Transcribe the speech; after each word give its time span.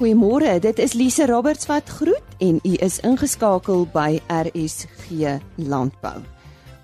Goeiemôre, 0.00 0.54
dit 0.64 0.78
is 0.80 0.94
Lise 0.96 1.26
Roberts 1.28 1.66
wat 1.68 1.90
groet 1.92 2.36
en 2.40 2.56
u 2.64 2.70
is 2.80 2.94
ingeskakel 3.04 3.82
by 3.92 4.16
RSG 4.32 5.34
Landbou. 5.60 6.22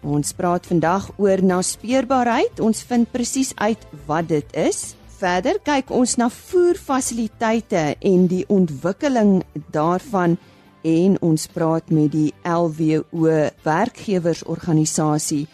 Ons 0.04 0.34
praat 0.36 0.66
vandag 0.68 1.06
oor 1.16 1.40
naspeurbaarheid. 1.40 2.60
Ons 2.60 2.82
vind 2.84 3.08
presies 3.08 3.54
uit 3.56 3.86
wat 4.04 4.28
dit 4.28 4.52
is. 4.60 4.80
Verder 5.16 5.56
kyk 5.64 5.88
ons 5.96 6.18
na 6.20 6.28
voerfasiliteite 6.28 7.94
en 7.96 8.26
die 8.28 8.42
ontwikkeling 8.52 9.38
daarvan 9.72 10.36
en 10.84 11.16
ons 11.24 11.48
praat 11.56 11.88
met 11.88 12.12
die 12.12 12.34
LWO 12.44 13.38
werkgewersorganisasie 13.64 15.46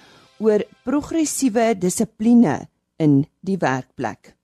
oor 0.43 0.67
progressiewe 0.83 1.77
dissipline 1.79 2.65
in 2.99 3.21
die 3.39 3.61
werkplek. 3.63 4.35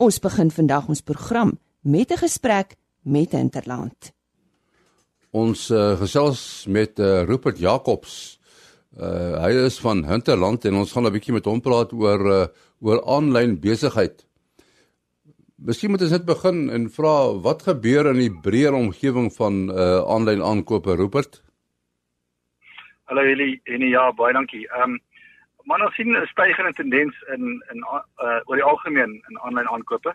Ons 0.00 0.16
begin 0.16 0.48
vandag 0.48 0.88
ons 0.88 1.04
program 1.04 1.52
met 1.82 2.10
'n 2.10 2.16
gesprek 2.16 2.74
met 3.02 3.32
Interland. 3.32 4.12
Ons 5.30 5.70
uh, 5.70 5.98
gesels 5.98 6.66
met 6.68 6.98
uh, 6.98 7.22
Rupert 7.24 7.58
Jacobs. 7.58 8.40
Uh, 9.00 9.42
hy 9.42 9.50
is 9.64 9.80
van 9.80 10.04
Hinterland 10.04 10.64
en 10.64 10.74
ons 10.74 10.92
gaan 10.92 11.06
'n 11.06 11.12
bietjie 11.12 11.32
met 11.32 11.44
hom 11.44 11.60
praat 11.60 11.92
oor 11.92 12.20
uh, 12.26 12.46
oor 12.80 13.04
aanlyn 13.04 13.60
besigheid. 13.60 14.26
Miskien 15.56 15.90
moet 15.90 16.02
ons 16.02 16.10
net 16.10 16.24
begin 16.24 16.70
en 16.70 16.90
vra 16.90 17.32
wat 17.38 17.62
gebeur 17.62 18.06
in 18.10 18.18
die 18.18 18.40
breër 18.42 18.74
omgewing 18.74 19.32
van 19.32 19.70
uh 19.70 20.02
aanlyn 20.14 20.42
aankope 20.42 20.96
Rupert? 20.96 21.42
Hallo 23.04 23.22
Elie, 23.22 23.60
en 23.64 23.80
ja, 23.88 24.12
baie 24.12 24.32
dankie. 24.32 24.66
Ehm 24.68 24.82
um, 24.82 25.00
man 25.64 25.82
ons 25.82 25.94
sien 25.94 26.10
'n 26.10 26.26
stygende 26.26 26.72
tendens 26.72 27.14
in 27.34 27.62
in 27.70 27.78
uh 27.78 28.40
oor 28.46 28.56
die 28.56 28.68
algemeen 28.72 29.22
in 29.28 29.38
aanlyn 29.38 29.68
aankope. 29.68 30.14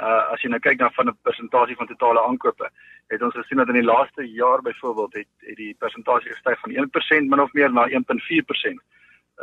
Uh 0.00 0.32
as 0.32 0.40
jy 0.42 0.48
nou 0.50 0.60
kyk 0.60 0.78
na 0.80 0.90
van 0.96 1.08
'n 1.08 1.18
persentasie 1.22 1.76
van 1.76 1.86
totale 1.86 2.20
aankope, 2.22 2.70
het 3.08 3.22
ons 3.22 3.34
gesien 3.34 3.58
dat 3.58 3.68
in 3.68 3.80
die 3.80 3.90
laaste 3.92 4.22
jaar 4.22 4.62
byvoorbeeld 4.62 5.14
het 5.14 5.28
het 5.38 5.56
die 5.56 5.74
persentasie 5.78 6.32
gestyg 6.32 6.60
van 6.60 6.70
1% 6.70 7.28
min 7.28 7.40
of 7.40 7.52
meer 7.52 7.72
na 7.72 7.88
1.4% 7.88 8.80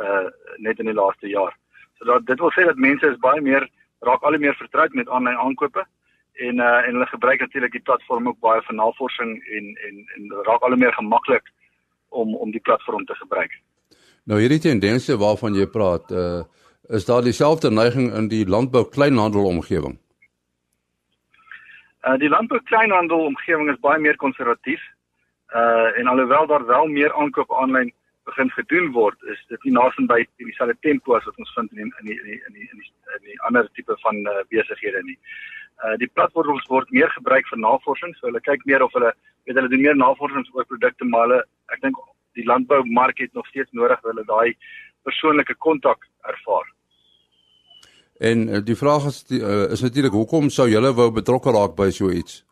uh 0.00 0.26
net 0.56 0.78
in 0.78 0.86
die 0.90 1.00
laaste 1.02 1.28
jaar. 1.28 1.56
So 1.98 2.04
dat 2.04 2.26
dit 2.26 2.38
wil 2.38 2.52
sê 2.52 2.64
dat 2.64 2.76
mense 2.76 3.06
is 3.06 3.24
baie 3.26 3.40
meer 3.40 3.68
raak 4.00 4.22
al 4.22 4.36
hoe 4.36 4.38
meer 4.38 4.54
vertroud 4.54 4.92
met 4.92 5.08
aanlyn 5.08 5.36
aankope 5.36 5.86
en 6.34 6.58
uh 6.58 6.86
en 6.86 6.92
hulle 6.92 7.06
gebruik 7.06 7.40
natuurlik 7.40 7.72
die 7.72 7.86
platform 7.88 8.28
ook 8.28 8.40
baie 8.40 8.62
vir 8.62 8.74
navorsing 8.74 9.32
en 9.56 9.74
en 9.88 10.04
en 10.16 10.30
raak 10.48 10.62
al 10.62 10.74
hoe 10.74 10.82
meer 10.84 10.92
gemaklik 10.92 11.52
om 12.08 12.34
om 12.34 12.50
die 12.50 12.60
platform 12.68 13.04
te 13.04 13.14
gebruik. 13.14 13.60
Nou 14.24 14.40
hierdie 14.40 14.60
tendense 14.62 15.16
waarvan 15.16 15.54
jy 15.54 15.66
praat, 15.66 16.10
uh 16.10 16.42
is 16.88 17.04
daar 17.04 17.22
dieselfde 17.22 17.70
neiging 17.70 18.12
in 18.14 18.28
die 18.28 18.46
landbou 18.48 18.88
kleinhandel 18.88 19.44
omgewing? 19.46 19.98
Uh 22.08 22.16
die 22.16 22.28
landbou 22.32 22.60
kleinhandel 22.64 23.26
omgewing 23.28 23.68
is 23.70 23.80
baie 23.84 24.00
meer 24.00 24.16
konservatief. 24.16 24.80
Uh 25.52 25.98
en 26.00 26.06
alhoewel 26.06 26.46
daar 26.46 26.66
wel 26.66 26.86
meer 26.86 27.12
aankoop 27.14 27.52
aanlyn 27.52 27.92
begin 28.24 28.50
gedoen 28.50 28.90
word, 28.92 29.16
is 29.32 29.40
dit 29.48 29.64
nie 29.64 29.72
naasien 29.72 30.06
by 30.06 30.20
dieselfde 30.40 30.76
tempo 30.80 31.16
as 31.16 31.24
wat 31.28 31.40
ons 31.42 31.52
vind 31.56 31.72
in 31.72 31.82
die, 31.82 31.92
in 32.00 32.06
die 32.06 32.18
in 32.18 32.28
die 32.28 32.38
in 32.46 32.54
die 32.54 32.68
in 32.72 32.78
die, 32.78 32.92
in 33.16 33.26
die 33.32 33.40
ander 33.48 33.68
tipe 33.76 33.96
van 34.04 34.22
uh, 34.32 34.40
besighede 34.48 35.02
nie. 35.04 35.18
Uh 35.84 35.96
die 36.00 36.08
platforms 36.14 36.68
word 36.72 36.90
meer 36.96 37.12
gebruik 37.16 37.48
vir 37.52 37.60
navorsing, 37.66 38.16
so 38.16 38.28
hulle 38.28 38.40
kyk 38.48 38.64
meer 38.70 38.84
of 38.86 38.96
hulle 38.96 39.12
weet 39.44 39.60
hulle 39.60 39.72
doen 39.72 39.84
meer 39.84 40.00
navorsing 40.00 40.46
oor 40.54 40.68
produkte 40.72 41.04
maar 41.04 41.28
hulle 41.28 41.42
ek 41.76 41.84
dink 41.84 42.00
die 42.38 42.46
landboumark 42.48 43.18
het 43.18 43.32
nog 43.36 43.48
steeds 43.52 43.72
nodig 43.76 44.00
hulle 44.08 44.24
daai 44.24 44.56
persoonlike 45.04 45.56
kontak 45.66 46.06
ervaar. 46.32 46.68
En 48.20 48.48
uh, 48.48 48.58
die 48.64 48.76
vraag 48.76 49.06
is 49.08 49.22
die, 49.24 49.40
uh, 49.40 49.70
is 49.72 49.80
natuurlik 49.80 50.12
hoekom 50.12 50.50
sou 50.52 50.66
julle 50.68 50.92
wou 50.92 51.08
betrokke 51.16 51.52
raak 51.56 51.72
by 51.78 51.88
so 51.90 52.10
iets? 52.12 52.42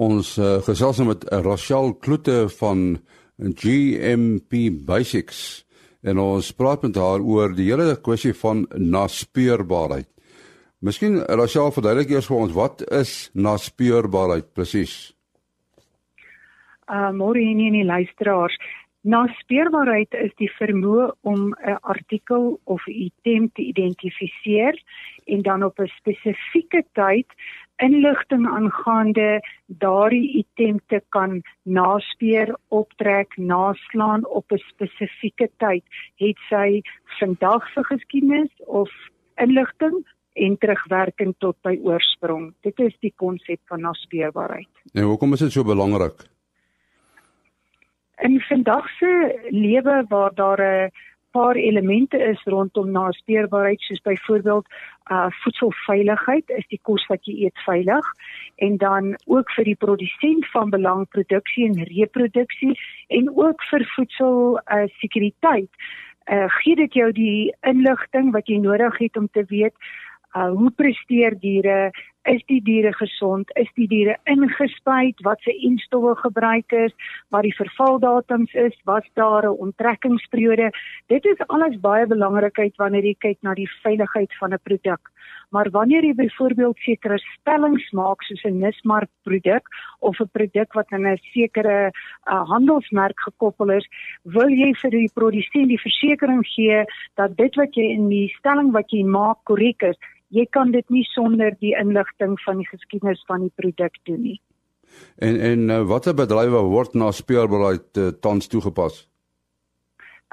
Ons 0.00 0.38
uh, 0.40 0.56
gesels 0.64 1.02
nou 1.02 1.10
met 1.10 1.26
Rachel 1.44 1.92
Kloete 2.00 2.46
van 2.56 2.96
GMP 3.36 4.70
Basics 4.88 5.66
en 6.00 6.16
ons 6.22 6.48
praat 6.56 6.86
met 6.88 6.96
haar 6.96 7.20
oor 7.20 7.52
die 7.52 7.66
hele 7.68 7.98
kwessie 8.00 8.32
van 8.40 8.64
naspeurbaarheid. 8.72 10.08
Miskien 10.80 11.20
Rachel 11.28 11.68
verduidelik 11.76 12.16
eers 12.16 12.30
vir 12.32 12.40
ons 12.40 12.56
wat 12.56 12.86
is 12.88 13.12
naspeurbaarheid 13.36 14.48
presies? 14.56 15.12
Uh 16.88 17.12
môre 17.12 17.40
hier 17.40 17.68
in 17.68 17.76
die 17.82 17.84
luisteraars. 17.84 18.56
Naspeurbaarheid 19.04 20.14
is 20.16 20.30
die 20.40 20.48
vermoë 20.56 21.10
om 21.28 21.52
'n 21.52 21.76
artikel 21.82 22.60
of 22.64 22.86
'n 22.86 22.96
item 23.08 23.50
te 23.52 23.62
identifiseer 23.62 24.80
en 25.24 25.42
dan 25.42 25.62
op 25.62 25.78
'n 25.78 25.92
spesifieke 26.00 26.84
tyd 26.92 27.28
inligting 27.76 28.46
aangaande 28.48 29.42
daardie 29.66 30.44
item 30.44 30.80
te 30.86 31.02
kan 31.08 31.42
naspeur, 31.62 32.56
optrek, 32.68 33.36
naslaan 33.36 34.26
op 34.26 34.52
'n 34.52 34.58
spesifieke 34.72 35.50
tyd. 35.56 35.84
Het 36.16 36.38
sy 36.48 36.80
vandag 37.18 37.68
se 37.72 37.84
geskiedenis 37.84 38.52
of 38.66 38.90
inligting 39.36 40.06
en 40.32 40.58
terugwerking 40.58 41.34
tot 41.38 41.56
by 41.62 41.78
oorsprong. 41.82 42.54
Dit 42.60 42.78
is 42.78 42.96
die 43.00 43.12
konsep 43.16 43.60
van 43.64 43.80
naspeurbaarheid. 43.80 44.68
En 44.92 45.02
hoekom 45.02 45.32
is 45.32 45.38
dit 45.38 45.52
so 45.52 45.64
belangrik? 45.64 46.33
In 48.24 48.40
vandag 48.40 48.88
se 48.88 49.38
lewe 49.50 50.04
waar 50.08 50.34
daar 50.34 50.60
'n 50.60 50.90
paar 51.30 51.54
elemente 51.54 52.18
is 52.18 52.42
rondom 52.44 52.90
naspeurbaarheid 52.90 53.80
soos 53.80 54.00
byvoorbeeld 54.00 54.66
uh 55.10 55.26
voedselveiligheid 55.42 56.48
is 56.48 56.66
die 56.66 56.80
kos 56.82 57.06
wat 57.06 57.24
jy 57.24 57.34
eet 57.44 57.58
veilig 57.66 58.06
en 58.56 58.76
dan 58.76 59.16
ook 59.26 59.50
vir 59.56 59.64
die 59.64 59.80
produsent 59.86 60.46
van 60.52 60.70
belang 60.70 61.08
produksie 61.08 61.66
en 61.66 61.90
reproduksie 61.90 62.78
en 63.08 63.28
ook 63.36 63.62
vir 63.70 63.84
voedsel 63.96 64.60
uh 64.76 64.86
sekuriteit. 65.00 65.70
Uh 66.32 66.48
gee 66.48 66.76
dit 66.76 66.94
jou 66.94 67.12
die 67.12 67.54
inligting 67.60 68.32
wat 68.32 68.46
jy 68.46 68.56
nodig 68.56 68.98
het 68.98 69.16
om 69.16 69.28
te 69.32 69.44
weet 69.48 69.76
Uh 70.34 70.50
hoe 70.50 70.70
presteer 70.70 71.38
diere? 71.38 71.92
Is 72.24 72.40
die 72.48 72.62
diere 72.64 72.90
gesond? 72.96 73.50
Is 73.60 73.68
die 73.76 73.86
diere 73.86 74.16
ingespuit? 74.24 75.20
Wat 75.22 75.40
se 75.44 75.52
instowwe 75.68 76.14
gebruik 76.16 76.72
is? 76.72 76.94
Wat 77.28 77.44
die 77.44 77.54
vervaldatums 77.54 78.54
is? 78.54 78.74
Was 78.84 79.06
daar 79.14 79.44
'n 79.44 79.58
onttrekkingsperiode? 79.66 80.70
Dit 81.06 81.24
is 81.24 81.46
alles 81.46 81.80
baie 81.80 82.06
belangrikheid 82.06 82.76
wanneer 82.76 83.04
jy 83.04 83.14
kyk 83.18 83.38
na 83.42 83.54
die 83.54 83.70
veiligheid 83.82 84.32
van 84.40 84.52
'n 84.52 84.62
produk. 84.62 85.10
Maar 85.50 85.70
wanneer 85.70 86.04
jy 86.04 86.14
byvoorbeeld 86.14 86.76
sekere 86.76 87.18
stellings 87.18 87.90
maak 87.92 88.22
soos 88.22 88.42
'n 88.44 88.58
nismark 88.58 89.10
produk 89.22 89.68
of 89.98 90.18
'n 90.20 90.28
produk 90.32 90.72
wat 90.72 90.90
aan 90.92 91.06
'n 91.06 91.18
sekere 91.32 91.92
uh, 91.92 92.44
handelsmerk 92.48 93.20
gekoppel 93.20 93.70
is, 93.70 93.86
wil 94.22 94.48
jy 94.48 94.74
vir 94.82 94.90
die 94.90 95.10
produsent 95.14 95.68
die 95.68 95.84
versekering 95.86 96.46
gee 96.46 96.84
dat 97.14 97.36
dit 97.36 97.54
wat 97.54 97.74
jy 97.74 97.84
in 97.84 98.08
die 98.08 98.28
stelling 98.38 98.72
wat 98.72 98.90
jy 98.90 99.04
maak 99.04 99.38
korrek 99.44 99.82
is. 99.82 99.98
Jy 100.34 100.46
kan 100.50 100.72
dit 100.74 100.88
nie 100.90 101.04
sonder 101.12 101.54
die 101.60 101.74
inligting 101.78 102.36
van 102.42 102.58
die 102.62 102.68
geskiedenis 102.68 103.22
van 103.28 103.46
die 103.46 103.52
produk 103.54 103.98
doen 104.08 104.22
nie. 104.22 104.40
En 105.22 105.40
en 105.40 105.68
uh, 105.70 105.82
watter 105.90 106.14
bedrywe 106.14 106.62
word 106.70 106.94
na 106.98 107.10
speurbaarheid 107.14 108.00
uh, 108.02 108.08
tans 108.20 108.50
toegepas? 108.50 109.04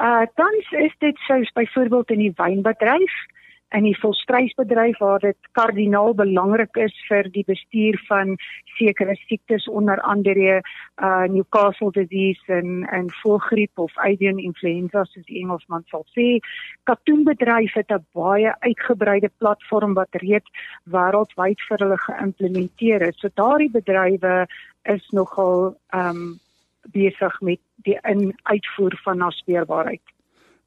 Uh 0.01 0.25
tans 0.39 0.71
is 0.81 0.93
dit 1.05 1.17
soos 1.27 1.51
byvoorbeeld 1.57 2.11
in 2.15 2.23
die 2.25 2.33
wynbedryf 2.37 3.17
in 3.71 3.85
die 3.87 3.95
volstrysbedryf 3.99 4.99
waar 4.99 5.19
dit 5.19 5.37
kardinaal 5.57 6.13
belangrik 6.15 6.75
is 6.75 6.95
vir 7.07 7.29
die 7.31 7.43
bestuur 7.47 7.97
van 8.07 8.35
sekere 8.77 9.15
siektes 9.27 9.67
onder 9.69 10.01
andere 10.01 10.59
uh 11.01 11.23
Newcastle 11.31 11.91
disease 11.95 12.53
en 12.59 12.83
en 12.91 13.09
voëlgriep 13.21 13.79
of 13.85 13.97
avian 13.97 14.39
influenza 14.39 15.05
soos 15.05 15.25
die 15.25 15.39
Engelsman 15.43 15.85
sal 15.87 16.05
sê. 16.17 16.39
Katoenbedryf 16.83 17.73
het 17.79 17.91
'n 17.91 18.05
baie 18.13 18.55
uitgebreide 18.59 19.31
platform 19.37 19.93
wat 19.93 20.21
reeds 20.23 20.51
wêreldwyd 20.83 21.59
vir 21.67 21.77
hulle 21.77 21.97
geïmplementeer 21.97 23.01
is. 23.07 23.19
So 23.19 23.29
daardie 23.33 23.71
bedrywe 23.71 24.47
is 24.83 25.09
nogal 25.11 25.75
um 25.93 26.39
besig 26.91 27.41
met 27.41 27.59
die 27.85 27.97
in 28.01 28.31
uitvoer 28.43 28.99
van 29.03 29.17
naspeurbaarheid. 29.17 30.10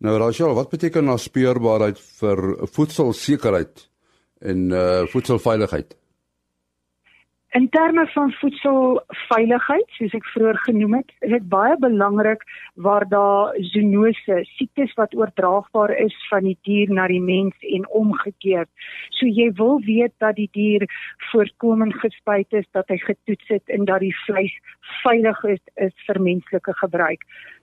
Nou 0.05 0.19
Rachel, 0.21 0.53
wat 0.53 0.69
beteken 0.69 1.06
naspeurbaarheid 1.09 2.01
vir 2.21 2.41
voedselsekerheid 2.77 3.87
en 4.53 4.67
uh 4.77 5.05
voedselveiligheid? 5.09 5.95
In 7.56 7.69
terme 7.71 8.05
van 8.12 8.33
voedselveiligheid, 8.41 9.87
soos 9.97 10.17
ek 10.19 10.27
vroeër 10.35 10.59
genoem 10.67 10.97
het, 10.99 11.15
is 11.25 11.33
dit 11.37 11.47
baie 11.49 11.77
belangrik 11.81 12.45
waar 12.87 13.06
daar 13.09 13.55
zoonose, 13.71 14.41
siektes 14.59 14.93
wat 14.99 15.15
oordraagbaar 15.17 15.95
is 16.05 16.17
van 16.29 16.51
die 16.51 16.56
dier 16.69 16.91
na 16.91 17.06
die 17.09 17.23
mens 17.23 17.69
en 17.79 17.89
omgekeerd. 18.03 18.69
So 19.17 19.31
jy 19.31 19.53
wil 19.56 19.79
weet 19.87 20.12
dat 20.19 20.37
die 20.37 20.51
dier 20.53 20.85
voorkomend 21.31 21.97
gespuit 22.03 22.53
is, 22.53 22.69
dat 22.77 22.91
hy 22.93 22.99
getoets 23.06 23.56
het 23.56 23.73
en 23.79 23.89
dat 23.89 24.05
die 24.05 24.17
vleis 24.27 24.59
veilig 25.05 25.45
is, 25.56 25.65
is 25.89 25.95
vir 26.11 26.21
menslike 26.29 26.77
gebruik. 26.83 27.23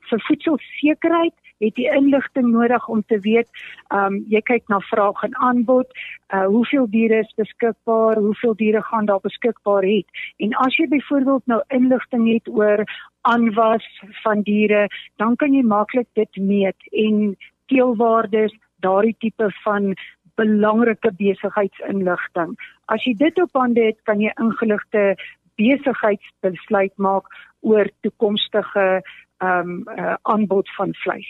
Vir 0.09 0.23
voedselsekerheid 0.27 1.35
het 1.61 1.77
jy 1.77 1.91
inligting 1.93 2.49
nodig 2.51 2.87
om 2.89 3.03
te 3.07 3.19
weet, 3.21 3.49
ehm 3.93 4.17
um, 4.17 4.19
jy 4.33 4.41
kyk 4.49 4.67
na 4.73 4.79
vraag 4.89 5.23
en 5.27 5.35
aanbod, 5.47 5.87
uh 6.33 6.45
hoeveel 6.45 6.87
diere 6.89 7.21
is 7.25 7.33
beskikbaar, 7.37 8.17
hoeveel 8.17 8.55
diere 8.55 8.81
gaan 8.89 9.05
daar 9.05 9.21
beskikbaar 9.21 9.85
het. 9.85 10.07
En 10.37 10.55
as 10.65 10.77
jy 10.79 10.87
byvoorbeeld 10.87 11.45
nou 11.45 11.61
inligting 11.69 12.27
het 12.33 12.49
oor 12.49 12.85
aanwas 13.21 13.85
van 14.23 14.41
diere, 14.41 14.87
dan 15.21 15.35
kan 15.35 15.53
jy 15.53 15.61
maklik 15.61 16.07
dit 16.13 16.37
meet 16.37 16.89
en 16.91 17.35
teelwaardes, 17.69 18.55
daardie 18.81 19.15
tipe 19.19 19.51
van 19.63 19.93
belangrike 20.35 21.11
besigheidsinligting. 21.19 22.55
As 22.89 23.03
jy 23.05 23.13
dit 23.19 23.41
op 23.41 23.53
hande 23.53 23.83
het, 23.91 23.99
kan 24.09 24.21
jy 24.23 24.33
ingeligte 24.41 25.15
besigheidsbesluit 25.61 26.93
maak 26.97 27.27
oor 27.61 27.89
toekomstige 28.01 29.03
um, 29.43 29.83
uh, 29.95 30.15
aanbod 30.21 30.69
van 30.75 30.93
vleis. 31.03 31.29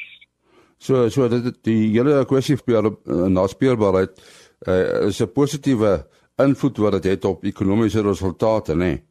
So 0.77 1.09
so 1.09 1.27
dit 1.29 1.63
die 1.63 1.91
hele 1.93 2.25
kwessie 2.25 2.57
van 2.57 2.91
uh, 2.91 3.27
naspeurbaarheid 3.27 4.17
uh, 4.67 5.07
is 5.07 5.21
'n 5.21 5.31
positiewe 5.31 6.05
invloed 6.37 6.77
wat 6.77 6.91
dit 6.91 7.05
het 7.11 7.25
op 7.25 7.43
ekonomiese 7.43 8.01
resultate, 8.01 8.73
nê? 8.73 8.77
Nee? 8.77 9.03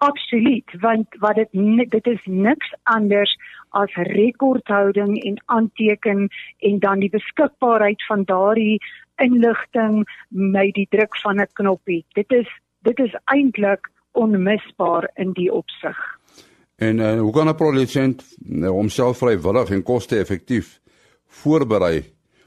Absoluut, 0.00 0.64
want 0.80 1.06
wat 1.18 1.34
dit 1.34 1.48
dit 1.90 2.06
is 2.06 2.20
niks 2.24 2.74
anders 2.82 3.36
as 3.68 3.94
rekordhouding 3.94 5.22
en 5.24 5.42
aanteken 5.46 6.28
en 6.58 6.78
dan 6.78 6.98
die 6.98 7.10
beskikbaarheid 7.10 8.06
van 8.06 8.24
daardie 8.24 8.80
inligting 9.16 10.08
met 10.28 10.74
die 10.74 10.86
druk 10.90 11.16
van 11.16 11.40
'n 11.40 11.52
knoppie. 11.52 12.04
Dit 12.12 12.32
is 12.32 12.48
dit 12.82 12.98
is 12.98 13.14
eintlik 13.24 13.90
onmisbaar 14.12 15.10
in 15.14 15.32
die 15.32 15.52
opsig. 15.52 16.19
En 16.80 16.98
uh, 16.98 17.20
hoe 17.20 17.32
kan 17.32 17.48
'n 17.48 17.54
produsent 17.54 18.24
uh, 18.48 18.68
homself 18.68 19.18
vrywillig 19.18 19.70
en 19.70 19.82
koste-effektief 19.82 20.80
voorberei 21.26 22.04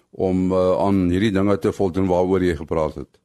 om 0.09 0.51
uh, 0.51 0.77
aan 0.85 1.09
hierdie 1.09 1.31
dinge 1.31 1.59
te 1.59 1.71
voldoen 1.71 2.07
waaroor 2.09 2.43
jy 2.43 2.55
gepraat 2.55 2.95
het? 2.95 3.22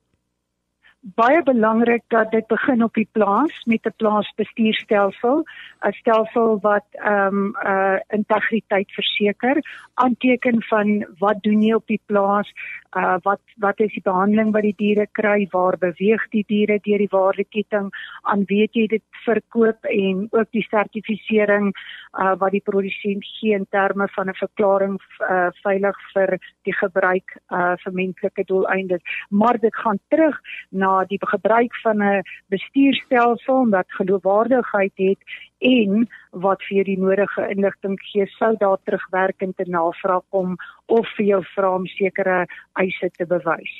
Baie 1.14 1.42
belangrik 1.42 2.02
dat 2.08 2.30
dit 2.30 2.46
begin 2.46 2.82
op 2.82 2.94
die 2.94 3.08
plaas 3.12 3.64
met 3.64 3.86
'n 3.86 3.94
plaasbestuurstelsel, 3.96 5.44
'n 5.86 5.92
stelsel 5.92 6.58
wat 6.60 6.84
ehm 6.90 7.36
um, 7.36 7.56
uh 7.64 7.98
integriteit 8.08 8.92
verseker, 8.92 9.56
aanteken 9.94 10.62
van 10.62 11.06
wat 11.18 11.42
doen 11.42 11.62
jy 11.62 11.74
op 11.74 11.86
die 11.86 12.00
plaas, 12.06 12.52
uh 12.96 13.16
wat 13.22 13.40
wat 13.56 13.80
is 13.80 13.92
die 13.92 14.02
behandeling 14.02 14.52
wat 14.52 14.62
die 14.62 14.76
diere 14.76 15.06
kry 15.12 15.46
waar 15.50 15.76
beweeg 15.78 16.22
die 16.32 16.44
diere 16.48 16.78
deur 16.82 16.98
die 16.98 17.10
waardeketting 17.12 17.90
aan 18.22 18.44
weet 18.48 18.74
jy 18.74 18.86
dit 18.86 19.02
verkoop 19.24 19.84
en 19.84 20.26
ook 20.30 20.50
die 20.56 20.66
sertifisering 20.70 21.72
uh 22.18 22.34
wat 22.40 22.52
die 22.56 22.64
produsent 22.64 23.24
gee 23.24 23.54
in 23.54 23.66
terme 23.70 24.08
van 24.16 24.28
'n 24.28 24.40
verklaring 24.40 24.96
uh 25.20 25.48
veilig 25.62 25.96
vir 26.14 26.38
die 26.64 26.76
gebruik 26.80 27.36
uh 27.52 27.76
vir 27.84 27.92
menslike 27.92 28.44
doeleindes. 28.44 29.02
Maar 29.30 29.58
dit 29.58 29.76
gaan 29.76 29.98
terug 30.08 30.40
na 30.70 30.97
die 31.06 31.18
gebruik 31.20 31.74
van 31.82 32.02
'n 32.02 32.22
bestuurstelsel 32.48 33.68
wat 33.70 33.86
geloofwaardigheid 33.88 34.92
het 34.94 35.18
en 35.58 36.08
wat 36.30 36.62
vir 36.68 36.84
die 36.84 36.98
nodige 36.98 37.48
inligting 37.50 37.98
gee 38.12 38.26
sou 38.26 38.54
daar 38.58 38.78
terugwerkend 38.84 39.56
te 39.56 39.64
navraag 39.66 40.22
kom 40.30 40.56
of 40.86 41.06
vir 41.16 41.26
jou 41.26 41.42
vra 41.54 41.74
om 41.74 41.86
sekere 41.86 42.46
eise 42.72 43.10
te 43.10 43.26
bewys. 43.26 43.74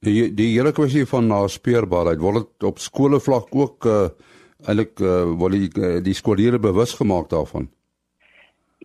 Die 0.00 0.34
die 0.34 0.52
hele 0.56 0.72
kwessie 0.72 1.06
van 1.06 1.26
naspeurbaarheid 1.26 2.20
word 2.20 2.46
dit 2.46 2.68
op 2.68 2.78
skole 2.78 3.20
vlak 3.20 3.54
ook 3.54 3.84
uh, 3.84 4.08
eintlik 4.66 5.00
uh, 5.00 5.24
word 5.36 5.52
die, 5.52 5.68
uh, 5.76 6.00
die 6.04 6.14
skoolleerders 6.14 6.62
bewus 6.62 6.94
gemaak 6.94 7.28
daarvan. 7.28 7.68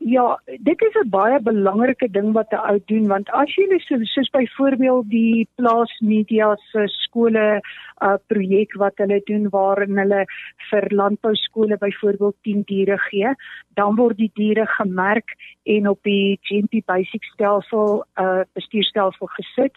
Ja, 0.04 0.40
dit 0.60 0.82
is 0.82 0.96
'n 1.02 1.10
baie 1.10 1.40
belangrike 1.40 2.12
ding 2.12 2.34
wat 2.34 2.52
'n 2.52 2.66
ou 2.72 2.80
doen 2.86 3.08
want 3.08 3.30
as 3.30 3.56
jy 3.56 3.66
net 3.70 3.82
so 3.82 3.96
soos 4.04 4.30
byvoorbeeld 4.30 5.10
die 5.10 5.48
plaas 5.56 6.00
media 6.00 6.56
se 6.56 6.88
skole 6.88 7.62
uh 8.04 8.18
projek 8.28 8.76
wat 8.82 8.98
hulle 8.98 9.22
doen 9.26 9.50
waarin 9.50 9.98
hulle 9.98 10.26
vir 10.70 10.88
landbou 10.92 11.34
skole 11.36 11.78
byvoorbeeld 11.78 12.36
10 12.44 12.64
diere 12.72 12.98
gee, 13.10 13.34
dan 13.76 13.96
word 13.96 14.18
die 14.18 14.32
diere 14.36 14.66
gemerk 14.78 15.36
en 15.64 15.88
op 15.90 16.00
die 16.04 16.38
GMP 16.48 16.82
basic 16.86 17.24
stelsel 17.34 18.04
uh 18.20 18.44
bestuurstelsel 18.54 19.32
gesit. 19.38 19.76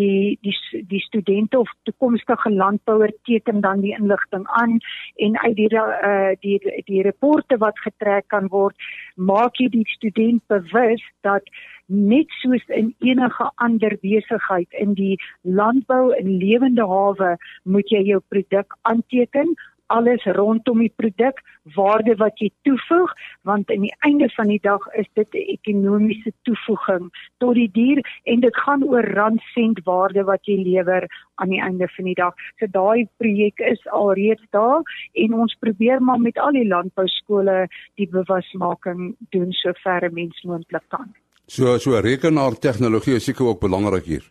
Die 0.00 0.38
die 0.42 0.56
die 0.88 1.00
studente 1.00 1.58
of 1.58 1.72
toekomstige 1.82 2.50
landbouer 2.50 3.12
teken 3.24 3.60
dan 3.60 3.80
die 3.80 3.96
inligting 3.98 4.46
aan 4.46 4.78
en 5.16 5.38
uit 5.38 5.56
die 5.56 5.68
uh 5.74 6.32
die 6.40 6.58
die 6.86 7.02
rapporte 7.02 7.58
wat 7.58 7.78
getrek 7.78 8.28
kan 8.28 8.48
word, 8.48 8.76
maak 9.16 9.56
jy 9.60 9.68
die 9.68 9.88
student 9.88 10.42
bewus 10.48 11.02
dat 11.20 11.44
net 11.88 12.30
soos 12.42 12.64
in 12.68 12.94
enige 13.00 13.50
ander 13.56 13.96
besigheid 14.02 14.68
in 14.84 14.94
die 14.94 15.16
landbou 15.42 16.12
en 16.12 16.36
lewende 16.38 16.86
hawe 16.86 17.36
moet 17.64 17.90
jy 17.90 18.04
jou 18.12 18.20
produk 18.28 18.76
aanteken 18.82 19.56
alles 19.88 20.24
rondom 20.36 20.82
die 20.84 20.92
produk 21.00 21.40
waarde 21.76 22.14
wat 22.20 22.40
jy 22.42 22.50
toevoeg 22.66 23.12
want 23.48 23.70
aan 23.72 23.86
die 23.86 23.94
einde 24.06 24.28
van 24.34 24.50
die 24.52 24.60
dag 24.64 24.84
is 25.02 25.08
dit 25.20 25.28
'n 25.34 25.44
ekonomiese 25.56 26.32
toevoeging 26.48 27.08
tot 27.44 27.54
die 27.54 27.70
dier 27.72 28.00
en 28.24 28.40
dit 28.40 28.56
gaan 28.64 28.84
oor 28.84 29.08
rand 29.18 29.42
sent 29.54 29.80
waarde 29.84 30.24
wat 30.24 30.44
jy 30.44 30.56
lewer 30.62 31.08
aan 31.36 31.48
die 31.48 31.62
einde 31.62 31.88
van 31.88 32.04
die 32.04 32.14
dag. 32.14 32.34
So 32.58 32.66
daai 32.66 33.08
projek 33.16 33.58
is 33.58 33.86
alreeds 33.88 34.44
daar 34.50 34.82
en 35.12 35.34
ons 35.34 35.54
probeer 35.54 36.02
maar 36.02 36.20
met 36.20 36.38
al 36.38 36.52
die 36.52 36.68
landbou 36.68 37.06
skole 37.06 37.68
die 37.94 38.08
bewusmaking 38.08 39.16
doen 39.30 39.52
sover 39.52 40.04
'n 40.04 40.14
mens 40.14 40.42
moontlik 40.42 40.84
kan. 40.88 41.14
So 41.48 41.78
so 41.78 42.00
rekenaar 42.00 42.58
tegnologie 42.60 43.14
is 43.16 43.24
seker 43.24 43.46
ook 43.46 43.60
belangrik 43.60 44.04
hier. 44.04 44.24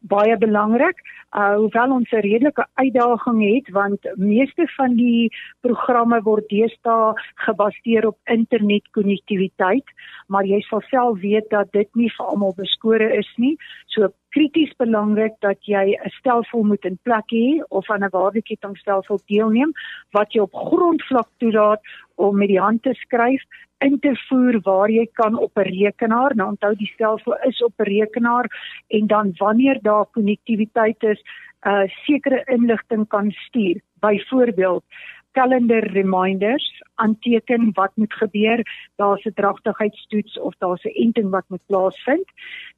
Baie 0.00 0.36
belangrik. 0.36 0.98
Uh 1.32 1.54
hoewel 1.56 1.92
ons 1.92 2.10
'n 2.12 2.20
redelike 2.20 2.66
uitdaging 2.74 3.40
het 3.54 3.68
want 3.72 4.00
meeste 4.16 4.66
van 4.76 4.96
die 4.96 5.32
programme 5.60 6.20
word 6.22 6.48
deesdae 6.48 7.14
gebaseer 7.46 8.06
op 8.06 8.18
internetkonnektiwiteit, 8.24 9.88
maar 10.26 10.44
jy 10.44 10.60
sal 10.60 10.80
self 10.90 11.20
weet 11.20 11.48
dat 11.50 11.72
dit 11.72 11.88
nie 11.94 12.12
vir 12.16 12.26
almal 12.26 12.52
beskore 12.56 13.08
is 13.16 13.32
nie. 13.36 13.56
So 13.86 14.12
krities 14.32 14.72
belangrik 14.80 15.34
dat 15.40 15.58
jy 15.68 15.96
'n 15.96 16.10
stelsel 16.18 16.62
moet 16.64 16.84
in 16.84 16.98
plek 17.02 17.28
hê 17.30 17.62
of 17.68 17.90
aan 17.90 18.04
'n 18.04 18.14
waardekettingstelsel 18.16 19.20
deelneem 19.26 19.72
wat 20.10 20.32
jy 20.32 20.40
op 20.40 20.54
grondvlak 20.54 21.28
toelaat 21.38 21.80
om 22.16 22.36
met 22.36 22.48
die 22.48 22.60
hand 22.60 22.82
te 22.82 22.94
skryf 22.94 23.42
in 23.78 23.98
te 23.98 24.14
voer 24.28 24.60
waar 24.62 24.90
jy 24.90 25.06
kan 25.12 25.38
op 25.38 25.58
'n 25.58 25.68
rekenaar. 25.68 26.34
Nou 26.34 26.48
onthou 26.48 26.74
die 26.74 26.92
stelsel 26.94 27.36
is 27.48 27.62
op 27.62 27.72
'n 27.78 27.82
rekenaar 27.82 28.46
en 28.88 29.06
dan 29.06 29.32
wanneer 29.36 29.78
daar 29.82 30.06
konnektiwiteit 30.06 31.02
is, 31.02 31.20
uh 31.66 31.86
sekere 32.06 32.42
inligting 32.46 33.08
kan 33.08 33.30
stuur. 33.30 33.80
Byvoorbeeld 34.00 34.84
calendar 35.32 35.84
reminders 35.92 36.82
aanteken 37.02 37.70
wat 37.74 37.92
moet 37.94 38.14
gebeur, 38.14 38.60
daar's 38.96 39.24
'n 39.24 39.32
dragtigheidstoets 39.34 40.38
of 40.40 40.54
daar's 40.58 40.84
'n 40.84 40.96
enting 41.04 41.30
wat 41.30 41.44
moet 41.48 41.66
plaasvind, 41.66 42.28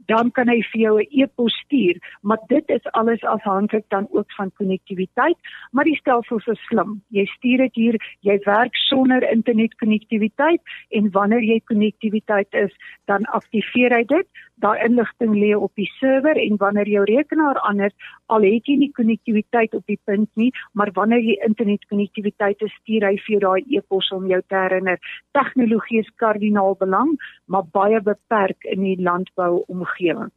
dan 0.06 0.30
kan 0.30 0.48
hy 0.48 0.62
vir 0.62 0.80
jou 0.80 1.00
'n 1.00 1.06
e-pos 1.10 1.54
stuur, 1.64 1.96
maar 2.22 2.38
dit 2.46 2.68
is 2.68 2.84
alles 2.92 3.22
afhanklik 3.22 3.84
dan 3.88 4.06
ook 4.10 4.32
van 4.32 4.52
konnektiwiteit, 4.56 5.36
maar 5.70 5.84
die 5.84 5.96
stelsel 5.96 6.36
is 6.36 6.64
slim. 6.66 7.02
Jy 7.08 7.24
stuur 7.24 7.58
dit 7.58 7.74
hier, 7.74 7.96
jy 8.20 8.38
werk 8.44 8.74
sonder 8.74 9.30
internetkonnektiwiteit 9.30 10.60
en 10.88 11.10
wanneer 11.10 11.42
jy 11.42 11.60
konnektiwiteit 11.64 12.52
is, 12.54 12.72
dan 13.04 13.24
aktiveer 13.24 13.92
hy 13.92 14.04
dit. 14.04 14.26
Daai 14.54 14.84
inligting 14.84 15.34
lê 15.34 15.54
op 15.56 15.72
die 15.74 15.90
server 15.98 16.36
en 16.36 16.56
wanneer 16.56 16.88
jou 16.88 17.04
rekenaar 17.04 17.58
anders 17.58 17.94
al 18.26 18.42
het 18.42 18.66
jy 18.66 18.76
nie 18.76 18.92
konnektiwiteit 18.92 19.74
op 19.74 19.86
die 19.86 19.98
punt 20.04 20.30
nie, 20.34 20.52
maar 20.72 20.90
wanneer 20.92 21.20
jy 21.20 21.36
internetkonnektiwiteit 21.46 22.43
het, 22.50 22.64
stuur 22.80 23.06
hy 23.08 23.16
vir 23.26 23.40
daai 23.40 23.62
e-pos 23.78 24.10
om 24.12 24.26
jou 24.30 24.40
te 24.48 24.56
herinner. 24.56 25.00
Tegnologie 25.32 26.00
is 26.04 26.10
kardinaal 26.20 26.76
belang, 26.80 27.14
maar 27.46 27.64
baie 27.72 28.00
beperk 28.00 28.64
in 28.64 28.82
die 28.84 28.98
landbou 29.00 29.64
omgewing. 29.68 30.32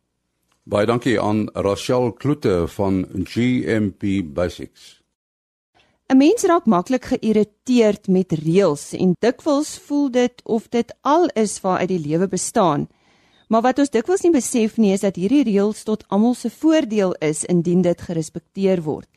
Baie 0.67 0.85
dankie 0.85 1.15
aan 1.21 1.47
Rachel 1.53 2.11
Kloete 2.11 2.65
van 2.67 3.05
GMP 3.23 4.19
Basics. 4.35 4.97
'n 6.07 6.17
Mens 6.17 6.43
raak 6.43 6.65
maklik 6.65 7.05
geïrriteerd 7.05 8.07
met 8.07 8.31
reëls 8.31 8.93
en 8.95 9.15
dikwels 9.19 9.79
voel 9.87 10.11
dit 10.11 10.41
of 10.43 10.67
dit 10.69 10.93
al 11.01 11.27
is 11.35 11.61
waaruit 11.61 11.89
die 11.89 11.99
lewe 11.99 12.27
bestaan. 12.27 12.87
Maar 13.47 13.61
wat 13.61 13.79
ons 13.79 13.89
dikwels 13.89 14.23
nie 14.23 14.31
besef 14.31 14.77
nie 14.77 14.93
is 14.93 15.03
dat 15.03 15.15
hierdie 15.15 15.43
reëls 15.43 15.83
tot 15.83 16.05
almal 16.07 16.33
se 16.35 16.49
voordeel 16.49 17.11
is 17.19 17.43
indien 17.43 17.81
dit 17.81 18.01
gerespekteer 18.01 18.81
word. 18.83 19.07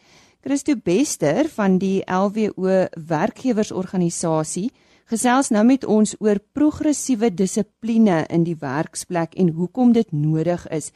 Christo 0.41 0.73
Bester 0.77 1.49
van 1.53 1.75
die 1.79 2.01
LWO 2.09 2.87
werkgewersorganisasie 3.11 4.71
gesels 5.11 5.51
nou 5.53 5.65
met 5.69 5.85
ons 5.85 6.15
oor 6.25 6.41
progressiewe 6.57 7.29
dissipline 7.35 8.23
in 8.33 8.47
die 8.47 8.57
werksplek 8.57 9.35
en 9.37 9.51
hoekom 9.59 9.93
dit 9.93 10.13
nodig 10.17 10.65
is. 10.73 10.93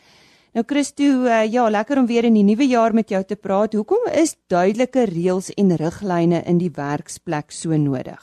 Nou 0.54 0.64
Christo, 0.64 1.26
uh, 1.26 1.42
ja, 1.44 1.66
lekker 1.68 2.00
om 2.00 2.06
weer 2.06 2.24
in 2.24 2.38
die 2.38 2.46
nuwe 2.46 2.64
jaar 2.70 2.94
met 2.94 3.10
jou 3.10 3.20
te 3.24 3.36
praat. 3.36 3.74
Hoekom 3.74 4.08
is 4.14 4.36
duidelike 4.48 5.04
reëls 5.10 5.50
en 5.58 5.76
riglyne 5.76 6.40
in 6.48 6.62
die 6.62 6.70
werksplek 6.72 7.52
so 7.52 7.76
nodig? 7.76 8.22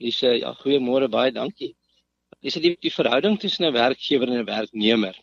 Dis 0.00 0.18
ja, 0.24 0.54
goeiemôre, 0.64 1.10
baie 1.12 1.30
dankie 1.30 1.76
is 2.40 2.56
dit 2.56 2.64
die, 2.64 2.76
die 2.88 2.92
verhouding 2.94 3.36
tussen 3.38 3.66
'n 3.66 3.72
werkgewer 3.72 4.28
en 4.28 4.40
'n 4.40 4.46
werknemer 4.46 5.14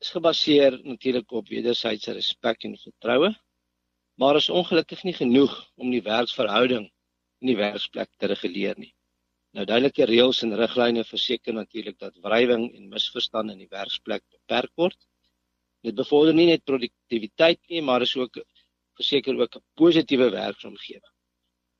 is 0.00 0.10
gebaseer 0.10 0.80
natuurlik 0.82 1.32
op 1.32 1.48
wederwysige 1.48 2.12
respek 2.12 2.64
en 2.64 2.76
vertroue, 2.76 3.30
maar 4.20 4.36
is 4.36 4.50
ongelukkig 4.52 5.02
nie 5.08 5.14
genoeg 5.16 5.52
om 5.80 5.92
die 5.94 6.02
werksverhouding 6.04 6.86
in 7.40 7.48
die 7.48 7.56
werksplek 7.56 8.10
te 8.20 8.28
reguleer 8.28 8.76
nie. 8.76 8.92
Nou 9.56 9.64
duidelike 9.66 10.06
reëls 10.10 10.42
en 10.44 10.52
riglyne 10.60 11.04
verseker 11.08 11.56
natuurlik 11.56 11.96
dat 12.02 12.18
wrywing 12.26 12.66
en 12.76 12.90
misverstande 12.92 13.56
in 13.56 13.62
die 13.64 13.70
werksplek 13.70 14.22
beperk 14.34 14.72
word. 14.82 14.98
Dit 15.86 15.96
bevorder 15.96 16.36
nie 16.36 16.50
net 16.50 16.66
produktiwiteit 16.68 17.62
nie, 17.72 17.80
maar 17.80 18.04
is 18.04 18.12
ook 18.20 18.36
verseker 19.00 19.40
ook 19.40 19.56
'n 19.56 19.64
positiewe 19.80 20.28
werksomgewing. 20.36 21.14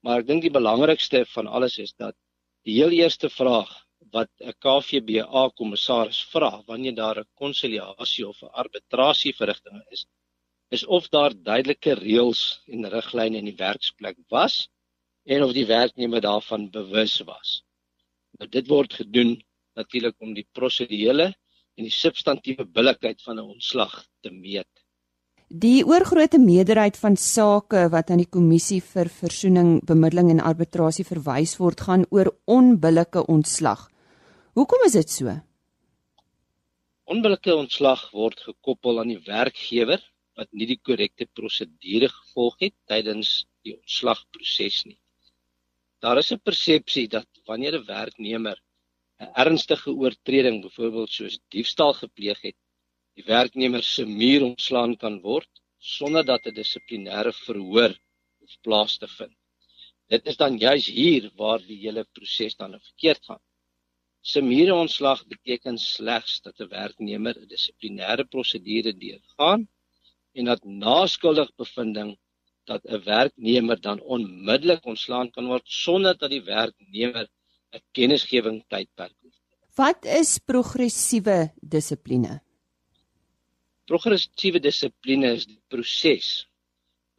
Maar 0.02 0.20
ek 0.20 0.26
dink 0.26 0.42
die 0.42 0.56
belangrikste 0.56 1.25
van 1.35 1.47
alles 1.47 1.76
is 1.78 1.92
dat 1.92 2.16
die 2.64 2.78
heel 2.80 2.97
eerste 3.02 3.28
vraag 3.28 3.70
wat 4.16 4.30
'n 4.40 4.56
KVBA 4.64 5.44
kommissaris 5.61 6.23
vra 6.32 6.62
wanneer 6.66 6.94
daar 6.94 7.20
'n 7.20 7.28
konsiliasie 7.35 8.26
of 8.28 8.42
'n 8.42 8.54
arbitrasieverrigting 8.64 9.85
is, 9.90 10.06
is 10.70 10.84
of 10.86 11.08
daar 11.10 11.34
duidelike 11.34 11.96
reëls 11.98 12.42
en 12.70 12.86
riglyne 12.92 13.40
in 13.42 13.48
die 13.50 13.58
werksplek 13.58 14.18
was 14.30 14.68
en 15.26 15.42
of 15.42 15.52
die 15.52 15.66
werknemer 15.66 16.22
daarvan 16.22 16.68
bewus 16.70 17.18
was. 17.26 17.60
Nou 18.38 18.48
dit 18.48 18.68
word 18.70 18.94
gedoen 18.94 19.34
natuurlik 19.78 20.16
om 20.22 20.34
die 20.34 20.46
prosedurele 20.56 21.32
en 21.78 21.88
die 21.88 21.94
substantiële 21.94 22.66
billikheid 22.66 23.22
van 23.22 23.38
'n 23.38 23.50
ontslag 23.56 24.04
te 24.22 24.30
meet. 24.30 24.70
Die 25.50 25.82
oorgrootste 25.84 26.38
meerderheid 26.38 26.96
van 26.96 27.16
sake 27.16 27.88
wat 27.90 28.10
aan 28.10 28.22
die 28.22 28.30
kommissie 28.30 28.80
vir 28.80 29.08
versoening, 29.08 29.80
bemiddeling 29.82 30.30
en 30.30 30.40
arbitrasie 30.40 31.04
verwys 31.04 31.56
word, 31.58 31.80
gaan 31.80 32.06
oor 32.10 32.30
onbillike 32.46 33.26
ontslag. 33.26 33.90
Hoekom 34.54 34.84
is 34.86 34.92
dit 34.92 35.10
so? 35.10 35.34
Onbillike 37.04 37.56
ontslag 37.56 38.10
word 38.12 38.40
gekoppel 38.40 39.00
aan 39.00 39.08
die 39.08 39.22
werkgewer 39.26 39.98
wat 40.40 40.50
nie 40.56 40.66
die 40.70 40.80
korrekte 40.88 41.26
prosedure 41.38 42.09
gevolg 42.09 42.56
het 42.64 42.75
tydens 42.88 43.30
die 43.66 43.75
ontslagproses 43.76 44.85
nie. 44.88 44.99
Daar 46.04 46.18
is 46.23 46.32
'n 46.32 46.40
persepsie 46.49 47.09
dat 47.16 47.28
wanneer 47.49 47.75
'n 47.78 47.87
werknemer 47.87 48.56
'n 49.20 49.32
ernstige 49.44 49.90
oortreding, 50.02 50.62
byvoorbeeld 50.62 51.11
soos 51.11 51.37
diefstal 51.54 51.92
gepleeg 52.02 52.40
het, 52.49 52.59
die 53.16 53.25
werknemer 53.25 53.82
se 53.82 54.04
muur 54.06 54.42
ontslaan 54.50 54.97
kan 55.02 55.20
word 55.20 55.50
sonder 55.97 56.25
dat 56.25 56.47
'n 56.47 56.54
dissiplinêre 56.61 57.32
verhoor 57.44 57.92
hoef 58.38 58.54
plaas 58.64 58.97
te 59.02 59.09
vind. 59.18 59.37
Dit 60.12 60.26
is 60.26 60.37
dan 60.37 60.56
juis 60.59 60.87
hier 60.87 61.30
waar 61.37 61.61
die 61.70 61.80
hele 61.85 62.04
proses 62.16 62.56
dan 62.56 62.80
verkeerd 62.88 63.25
gaan. 63.28 63.42
Semiere 64.32 64.75
ontslag 64.75 65.20
beteken 65.26 65.78
slegs 65.78 66.40
dat 66.47 66.61
'n 66.61 66.68
werknemer 66.68 67.35
'n 67.37 67.49
dissiplinêre 67.52 68.25
prosedure 68.25 68.92
deurgaan 69.04 69.68
en 70.38 70.44
dat 70.50 70.64
na 70.64 71.06
skuldig 71.06 71.50
bevinding 71.56 72.16
dat 72.70 72.84
'n 72.84 73.02
werknemer 73.04 73.80
dan 73.80 74.00
onmiddellik 74.00 74.84
ontslaan 74.87 75.30
kan 75.30 75.46
word 75.46 75.66
sonder 75.66 76.18
dat 76.18 76.30
die 76.30 76.44
werknemer 76.44 77.26
'n 77.72 77.82
kennisgewing 77.92 78.64
tydperk 78.68 79.16
het. 79.22 79.34
Wat 79.75 80.04
is 80.04 80.38
progressiewe 80.38 81.52
dissipline? 81.62 82.40
Progressiewe 83.87 84.60
dissipline 84.60 85.32
is 85.32 85.46
die 85.46 85.60
proses 85.68 86.50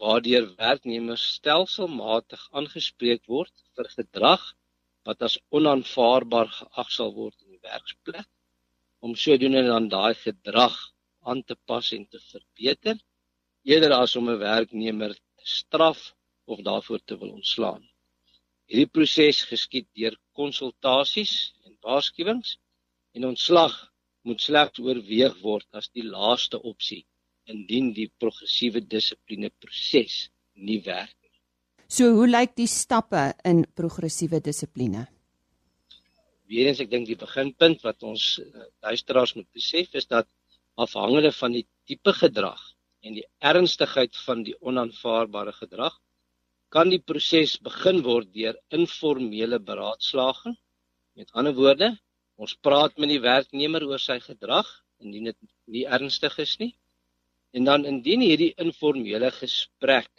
waardeur 0.01 0.55
werknemers 0.57 1.23
stelselmatig 1.37 2.47
aangespreek 2.51 3.23
word 3.27 3.53
vir 3.75 3.87
gedrag 3.97 4.43
wat 5.05 5.21
as 5.27 5.39
onaanvaarbaar 5.57 6.49
geag 6.59 6.89
sal 6.91 7.13
word 7.13 7.35
in 7.45 7.51
die 7.55 7.63
werksplek 7.71 8.27
om 9.05 9.15
sodoende 9.15 9.63
dan 9.67 9.89
daai 9.89 10.13
gedrag 10.13 10.77
aan 11.29 11.43
te 11.43 11.55
pas 11.69 11.91
en 11.97 12.07
te 12.13 12.19
verbeter 12.31 12.97
eerder 13.71 13.93
as 13.97 14.15
om 14.19 14.29
'n 14.29 14.39
werknemer 14.39 15.13
te 15.13 15.45
straf 15.59 16.01
of 16.45 16.59
daarvoor 16.69 17.01
te 17.05 17.17
wil 17.21 17.31
ontslaan. 17.39 17.83
Hierdie 18.69 18.93
proses 18.97 19.43
geskied 19.51 19.87
deur 19.93 20.15
konsultasies 20.39 21.33
en 21.65 21.77
waarskuwings 21.85 22.57
en 23.15 23.29
ontslag 23.33 23.75
moet 24.27 24.41
slegs 24.41 24.79
oorweeg 24.79 25.35
word 25.41 25.67
as 25.79 25.89
die 25.89 26.07
laaste 26.17 26.61
opsie 26.73 27.05
indien 27.45 27.93
die 27.93 28.11
progressiewe 28.17 28.81
dissipline 28.95 29.49
proses 29.63 30.29
nie 30.53 30.81
werk 30.85 31.21
So 31.91 32.13
hoe 32.15 32.27
lyk 32.29 32.53
die 32.55 32.69
stappe 32.71 33.33
in 33.43 33.65
progressiewe 33.75 34.39
dissipline? 34.39 35.01
Weerens 36.47 36.79
ek 36.79 36.91
dink 36.91 37.09
die 37.09 37.17
beginpunt 37.19 37.83
wat 37.83 38.05
ons 38.07 38.37
uh, 38.39 38.63
luisteraars 38.87 39.33
moet 39.35 39.49
besef 39.51 39.97
is 39.99 40.07
dat 40.07 40.29
afhangende 40.75 41.31
van 41.31 41.51
die 41.57 41.65
tipe 41.85 42.13
gedrag 42.13 42.61
en 43.01 43.17
die 43.17 43.25
ernstigheid 43.39 44.15
van 44.25 44.43
die 44.47 44.55
onaanvaarbare 44.61 45.53
gedrag 45.57 45.97
kan 46.71 46.91
die 46.93 47.01
proses 47.03 47.57
begin 47.59 47.99
word 48.05 48.29
deur 48.33 48.55
informele 48.77 49.59
beraadslaging. 49.59 50.55
Met 51.19 51.31
ander 51.35 51.55
woorde, 51.57 51.89
ons 52.39 52.53
praat 52.63 52.95
met 52.97 53.11
die 53.11 53.23
werknemer 53.23 53.83
oor 53.89 53.99
sy 53.99 54.19
gedrag 54.23 54.69
indien 55.03 55.31
dit 55.31 55.39
nie 55.75 55.83
ernstig 55.97 56.37
is 56.39 56.55
nie. 56.61 56.71
En 57.51 57.67
dan 57.67 57.85
indien 57.89 58.23
hierdie 58.23 58.53
informele 58.63 59.31
gesprek 59.35 60.11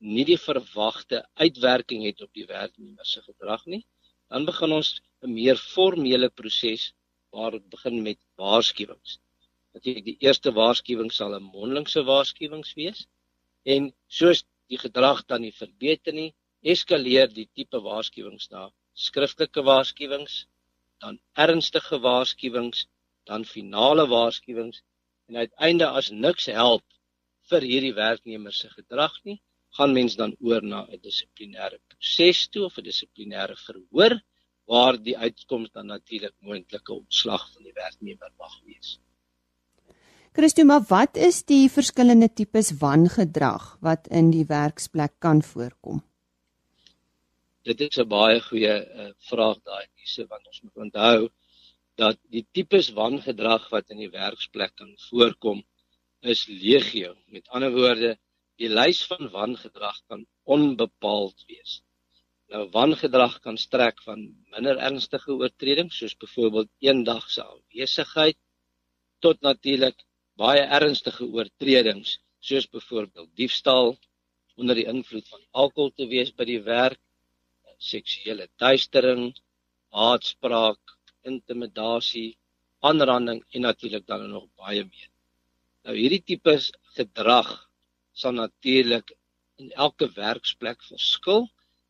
nie 0.00 0.24
die 0.28 0.38
verwagte 0.40 1.24
uitwerking 1.42 2.04
het 2.06 2.22
op 2.24 2.30
die 2.38 2.46
werknemer 2.46 3.04
se 3.04 3.24
gedrag 3.26 3.66
nie, 3.66 3.82
dan 4.30 4.46
begin 4.46 4.72
ons 4.78 5.00
'n 5.26 5.34
meer 5.34 5.58
formele 5.58 6.30
proses 6.30 6.92
waar 7.34 7.52
dit 7.58 7.66
begin 7.74 8.02
met 8.02 8.18
waarskuwings. 8.36 9.18
Natuurlik 9.76 10.06
die 10.10 10.18
eerste 10.26 10.50
waarskuwing 10.58 11.10
sal 11.16 11.34
'n 11.36 11.48
mondelingse 11.54 12.02
waarskuwings 12.10 12.70
wees 12.78 13.00
en 13.74 13.82
soos 14.18 14.44
die 14.72 14.80
gedrag 14.84 15.20
dan 15.30 15.40
nie 15.46 15.52
verbeter 15.62 16.14
nie, 16.20 16.30
eskaleer 16.72 17.28
die 17.38 17.48
tipe 17.58 17.78
waarskuwings 17.88 18.50
na 18.54 18.62
skriftelike 19.04 19.62
waarskuwings, 19.70 20.34
dan 21.02 21.18
ernstige 21.44 21.98
waarskuwings, 22.06 22.86
dan 23.30 23.44
finale 23.54 24.06
waarskuwings 24.14 24.82
en 25.28 25.36
uiteindelik 25.44 26.00
as 26.00 26.10
niks 26.24 26.46
help 26.60 26.86
vir 27.50 27.66
hierdie 27.70 27.94
werknemer 27.96 28.54
se 28.56 28.70
gedrag 28.74 29.14
nie, 29.28 29.38
gaan 29.78 29.94
mens 29.98 30.16
dan 30.20 30.34
oor 30.48 30.66
na 30.72 30.80
'n 30.86 31.00
dissiplinêre 31.06 31.78
proses 31.92 32.40
toe 32.52 32.64
of 32.68 32.78
'n 32.78 32.88
dissiplinêre 32.90 33.56
verhoor 33.66 34.18
waar 34.72 34.98
die 35.08 35.16
uitkoms 35.26 35.70
dan 35.76 35.86
natuurlik 35.94 36.34
moontlike 36.48 36.92
ontslag 36.92 37.46
van 37.54 37.62
die 37.68 37.76
werknemer 37.84 38.32
mag 38.42 38.56
wees. 38.66 38.98
Christo, 40.32 40.62
maar 40.62 40.84
wat 40.86 41.16
is 41.18 41.40
die 41.42 41.64
verskillende 41.66 42.28
tipes 42.30 42.68
wangedrag 42.78 43.64
wat 43.82 44.04
in 44.14 44.28
die 44.30 44.44
werksplek 44.46 45.16
kan 45.18 45.40
voorkom? 45.42 45.98
Dit 47.66 47.80
is 47.86 47.98
'n 47.98 48.06
baie 48.08 48.36
goeie 48.40 48.76
uh, 48.78 49.08
vraag 49.30 49.58
daai 49.66 49.86
hierse 49.98 50.26
want 50.30 50.46
ons 50.46 50.60
moet 50.62 50.76
onthou 50.84 51.28
dat 51.98 52.18
die 52.30 52.46
tipes 52.52 52.92
wangedrag 52.94 53.66
wat 53.74 53.90
in 53.90 53.98
die 54.04 54.10
werksplek 54.10 54.76
kan 54.76 54.92
voorkom 55.08 55.64
is 56.22 56.46
legio. 56.46 57.16
Met 57.26 57.48
ander 57.48 57.72
woorde, 57.74 58.16
die 58.56 58.70
lys 58.70 59.00
van 59.10 59.30
wangedrag 59.34 59.98
kan 60.06 60.22
onbepaald 60.44 61.42
wees. 61.48 61.82
Nou 62.54 62.68
wangedrag 62.70 63.40
kan 63.40 63.58
strek 63.58 63.98
van 64.06 64.22
minder 64.54 64.78
ernstige 64.78 65.34
oortredings 65.34 65.98
soos 65.98 66.14
byvoorbeeld 66.14 66.70
eendagse 66.78 67.42
afwesigheid 67.42 68.38
tot 69.18 69.40
natuurlik 69.40 70.06
baie 70.40 70.62
ernstige 70.78 71.26
oortredings 71.36 72.16
soos 72.48 72.66
byvoorbeeld 72.74 73.30
diefstal 73.36 73.94
onder 74.60 74.78
die 74.78 74.88
invloed 74.92 75.28
van 75.28 75.42
alkohol 75.62 75.92
te 75.96 76.06
wees 76.08 76.30
by 76.36 76.46
die 76.48 76.60
werk, 76.64 77.00
seksuele 77.80 78.46
teistering, 78.60 79.30
haatspraak, 79.96 80.80
intimidasie, 81.28 82.36
aanranding 82.80 83.40
en 83.52 83.66
natuurlik 83.68 84.06
dan 84.08 84.28
nog 84.30 84.46
baie 84.60 84.84
meer. 84.84 85.10
Nou 85.84 85.96
hierdie 85.96 86.22
tipe 86.32 86.56
gedrag 86.96 87.50
sal 88.12 88.36
natuurlik 88.36 89.12
in 89.60 89.72
elke 89.76 90.08
werksplek 90.16 90.80
verskil, 90.88 91.46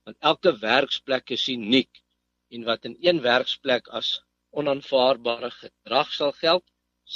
want 0.07 0.19
elke 0.33 0.53
werksplek 0.63 1.31
is 1.37 1.47
uniek 1.53 2.03
en 2.51 2.67
wat 2.67 2.87
in 2.89 2.97
een 3.03 3.23
werksplek 3.23 3.91
as 4.01 4.19
onaanvaarbare 4.51 5.51
gedrag 5.55 6.11
sal 6.15 6.35
geld, 6.39 6.67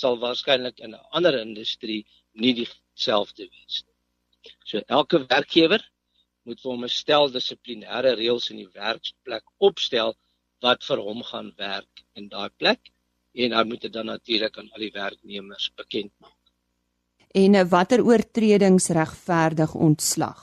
sal 0.01 0.19
waarskynlik 0.25 0.83
in 0.87 0.95
'n 0.95 1.07
ander 1.17 1.39
industrie 1.41 2.03
nie 2.45 2.55
dieselfde 2.61 3.49
wees 3.55 3.77
nie. 3.87 4.53
So 4.71 4.83
elke 4.99 5.23
werkgewer 5.35 5.83
moet 6.45 6.61
vir 6.63 6.71
hom 6.73 6.85
'n 6.85 6.97
stel 7.01 7.31
dissiplinêre 7.37 8.15
reëls 8.21 8.51
in 8.53 8.63
die 8.63 8.73
werksplek 8.85 9.45
opstel 9.71 10.17
wat 10.67 10.81
vir 10.89 10.99
hom 11.09 11.23
gaan 11.33 11.53
werk 11.57 12.05
in 12.15 12.29
daai 12.29 12.51
plek 12.61 12.93
en 13.35 13.59
hy 13.59 13.65
moet 13.65 13.83
dit 13.87 13.93
dan 13.93 14.07
natuurlik 14.07 14.59
aan 14.59 14.73
al 14.73 14.83
die 14.87 14.97
werknemers 15.03 15.71
bekend 15.77 16.13
maak 16.21 16.45
en 17.35 17.57
watter 17.69 18.03
oortredings 18.07 18.89
regverdig 18.95 19.73
ontslag? 19.75 20.43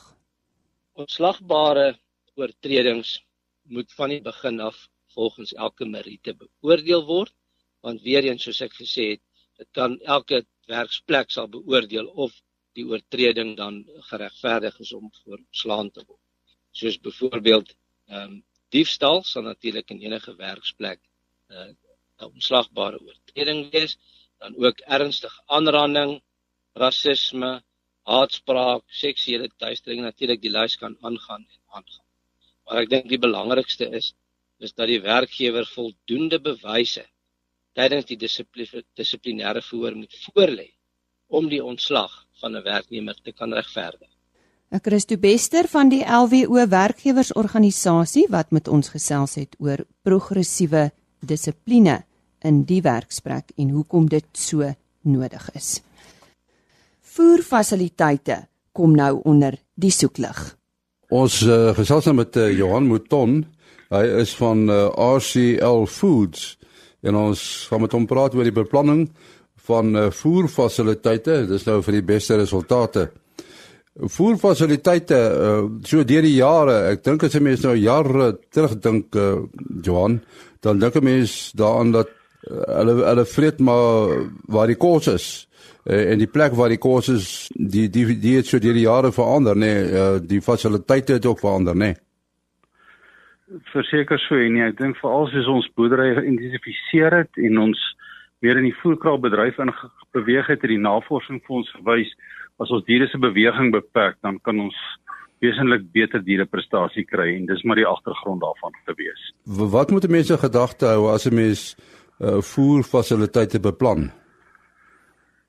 Ontslagbare 0.99 1.93
oortredings 2.35 3.21
moet 3.71 3.93
van 3.95 4.11
die 4.11 4.21
begin 4.21 4.59
af 4.59 4.89
volgens 5.15 5.53
elke 5.53 5.87
meriete 5.87 6.35
beoordeel 6.35 7.05
word, 7.07 7.31
want 7.79 8.03
weer 8.03 8.27
eens 8.27 8.43
soos 8.43 8.59
ek 8.67 8.75
gesê 8.75 9.05
het, 9.13 9.23
dit 9.61 9.69
kan 9.77 9.97
elke 10.15 10.41
werksplek 10.71 11.29
sal 11.33 11.49
beoordeel 11.53 12.07
of 12.25 12.33
die 12.77 12.85
oortreding 12.87 13.53
dan 13.59 13.81
geregverdig 14.09 14.77
is 14.85 14.93
om 14.97 15.11
voorslaan 15.23 15.91
te 15.91 16.03
word. 16.07 16.21
Soos 16.79 16.97
byvoorbeeld 17.07 17.75
ehm 18.11 18.23
um, 18.31 18.39
diefstal 18.71 19.19
sal 19.27 19.43
natuurlik 19.43 19.89
in 19.91 19.99
enige 20.07 20.33
werksplek 20.39 20.99
eh, 21.51 21.67
'n 21.67 21.75
uh, 22.23 22.29
ontslagbare 22.29 22.99
oortreding 23.07 23.59
wees, 23.73 23.97
dan 24.39 24.55
ook 24.65 24.79
ernstige 24.97 25.41
aanranding, 25.57 26.13
rasisme, 26.83 27.51
haatspraak, 28.11 28.83
seksuele 29.03 29.49
teistering 29.63 30.01
natuurlik 30.01 30.41
die 30.41 30.53
lys 30.57 30.77
kan 30.83 30.95
aangaan 31.01 31.43
en 31.53 31.61
aangaan. 31.77 32.07
Maar 32.65 32.81
ek 32.83 32.89
dink 32.93 33.09
die 33.09 33.23
belangrikste 33.27 33.91
is 33.99 34.13
is 34.65 34.73
dat 34.73 34.87
die 34.87 35.01
werkgewer 35.01 35.65
voldoende 35.75 36.39
bewyse 36.39 37.03
tydens 37.77 38.07
die 38.09 38.17
dissiplinêre 38.19 39.61
verhoor 39.61 39.95
moet 39.95 40.15
voorlê 40.25 40.69
om 41.27 41.47
die 41.49 41.63
ontslag 41.63 42.11
van 42.41 42.55
'n 42.55 42.63
werknemer 42.63 43.15
te 43.23 43.31
kan 43.31 43.53
regverdig. 43.53 44.09
Ek 44.71 44.83
Christo 44.83 45.17
Bester 45.17 45.67
van 45.67 45.89
die 45.89 46.03
LWO 46.03 46.67
werkgewersorganisasie 46.67 48.27
wat 48.29 48.51
met 48.51 48.67
ons 48.67 48.89
gesels 48.89 49.35
het 49.35 49.55
oor 49.59 49.85
progressiewe 50.03 50.91
dissipline 51.19 52.03
in 52.41 52.63
die 52.63 52.81
werksplek 52.81 53.51
en 53.57 53.69
hoekom 53.69 54.07
dit 54.07 54.25
so 54.33 54.75
nodig 55.01 55.49
is 55.55 55.81
voerfasiliteite 57.11 58.45
kom 58.71 58.95
nou 58.95 59.19
onder 59.27 59.57
die 59.75 59.91
soeklig. 59.91 60.39
Ons 61.11 61.41
uh, 61.43 61.73
gesels 61.75 62.07
nou 62.07 62.15
met 62.21 62.37
uh, 62.39 62.47
Johan 62.55 62.87
Mouton. 62.87 63.41
Hy 63.91 64.05
is 64.21 64.31
van 64.39 64.63
uh, 64.71 64.85
eh, 64.87 65.15
RCL 65.17 65.83
Foods 65.91 66.53
en 67.01 67.15
ons 67.15 67.41
gaan 67.69 67.81
met 67.81 67.95
hom 67.95 68.07
praat 68.09 68.35
oor 68.35 68.47
die 68.47 68.55
beplanning 68.55 69.07
van 69.67 69.95
uh, 69.95 70.05
voerfasiliteite. 70.11 71.45
Dis 71.49 71.65
nou 71.67 71.81
vir 71.85 71.99
die 71.99 72.05
beste 72.05 72.37
resultate. 72.39 73.09
Voerfasiliteite 73.91 75.19
uh, 75.19 75.59
so 75.85 76.05
deur 76.07 76.25
die 76.25 76.37
jare, 76.37 76.77
ek 76.93 77.03
dink 77.05 77.27
as 77.27 77.35
jy 77.35 77.43
mens 77.43 77.65
nou 77.65 77.75
jare 77.75 78.31
terugdink 78.53 79.17
uh, 79.19 79.43
Johan, 79.83 80.21
dan 80.61 80.79
dink 80.79 80.95
'n 80.95 81.03
mens 81.03 81.51
daaraan 81.57 81.91
dat 81.91 82.09
uh, 82.49 82.61
hulle 82.77 83.03
hulle 83.05 83.25
vreet 83.25 83.59
maar 83.59 84.29
waar 84.47 84.67
die 84.67 84.77
kos 84.77 85.07
is 85.07 85.47
uh, 85.85 86.11
en 86.11 86.17
die 86.17 86.29
plek 86.29 86.53
waar 86.53 86.69
die 86.69 86.81
kos 86.81 87.09
is 87.09 87.27
die 87.55 87.89
die 87.89 88.17
die 88.19 88.37
het 88.37 88.47
so 88.47 88.59
deur 88.59 88.73
die 88.73 88.87
jare 88.87 89.11
verander 89.11 89.55
nê 89.55 89.73
nee, 89.73 89.91
uh, 89.91 90.19
die 90.21 90.41
fasiliteite 90.41 91.13
het 91.13 91.25
ook 91.25 91.39
verander 91.39 91.75
nê 91.75 91.91
nee. 91.91 91.95
Verseker 93.73 94.19
so 94.19 94.35
en 94.35 94.53
nee, 94.53 94.67
ek 94.69 94.77
dink 94.79 94.97
veral 94.99 95.27
as 95.27 95.47
ons 95.47 95.69
boerdery 95.75 96.13
geïdentifiseer 96.15 97.17
het 97.21 97.37
en 97.37 97.57
ons 97.67 97.81
meer 98.41 98.57
in 98.57 98.69
die 98.69 98.79
voerkraalbedryf 98.81 99.59
in 99.61 99.73
beweeg 100.15 100.47
het 100.47 100.61
het 100.61 100.71
die 100.71 100.81
navorsing 100.81 101.41
vir 101.45 101.61
ons 101.61 101.71
gewys 101.77 102.11
as 102.61 102.71
ons 102.71 102.85
diere 102.85 103.07
se 103.07 103.17
beweging 103.21 103.71
beperk 103.73 104.17
dan 104.21 104.39
kan 104.45 104.59
ons 104.59 104.77
wesentlik 105.41 105.87
beter 105.93 106.21
diereprestasie 106.23 107.03
kry 107.09 107.31
en 107.35 107.47
dis 107.49 107.63
maar 107.65 107.79
die 107.79 107.87
agtergrond 107.87 108.43
daarvan 108.43 108.75
te 108.85 108.95
wees. 108.99 109.21
Wat 109.45 109.91
moet 109.91 110.09
mense 110.09 110.37
gedagte 110.37 110.85
hou 110.93 111.09
as 111.13 111.25
'n 111.25 111.35
mens 111.35 111.75
uh, 112.19 112.41
voerfasiliteite 112.41 113.59
beplan? 113.59 114.11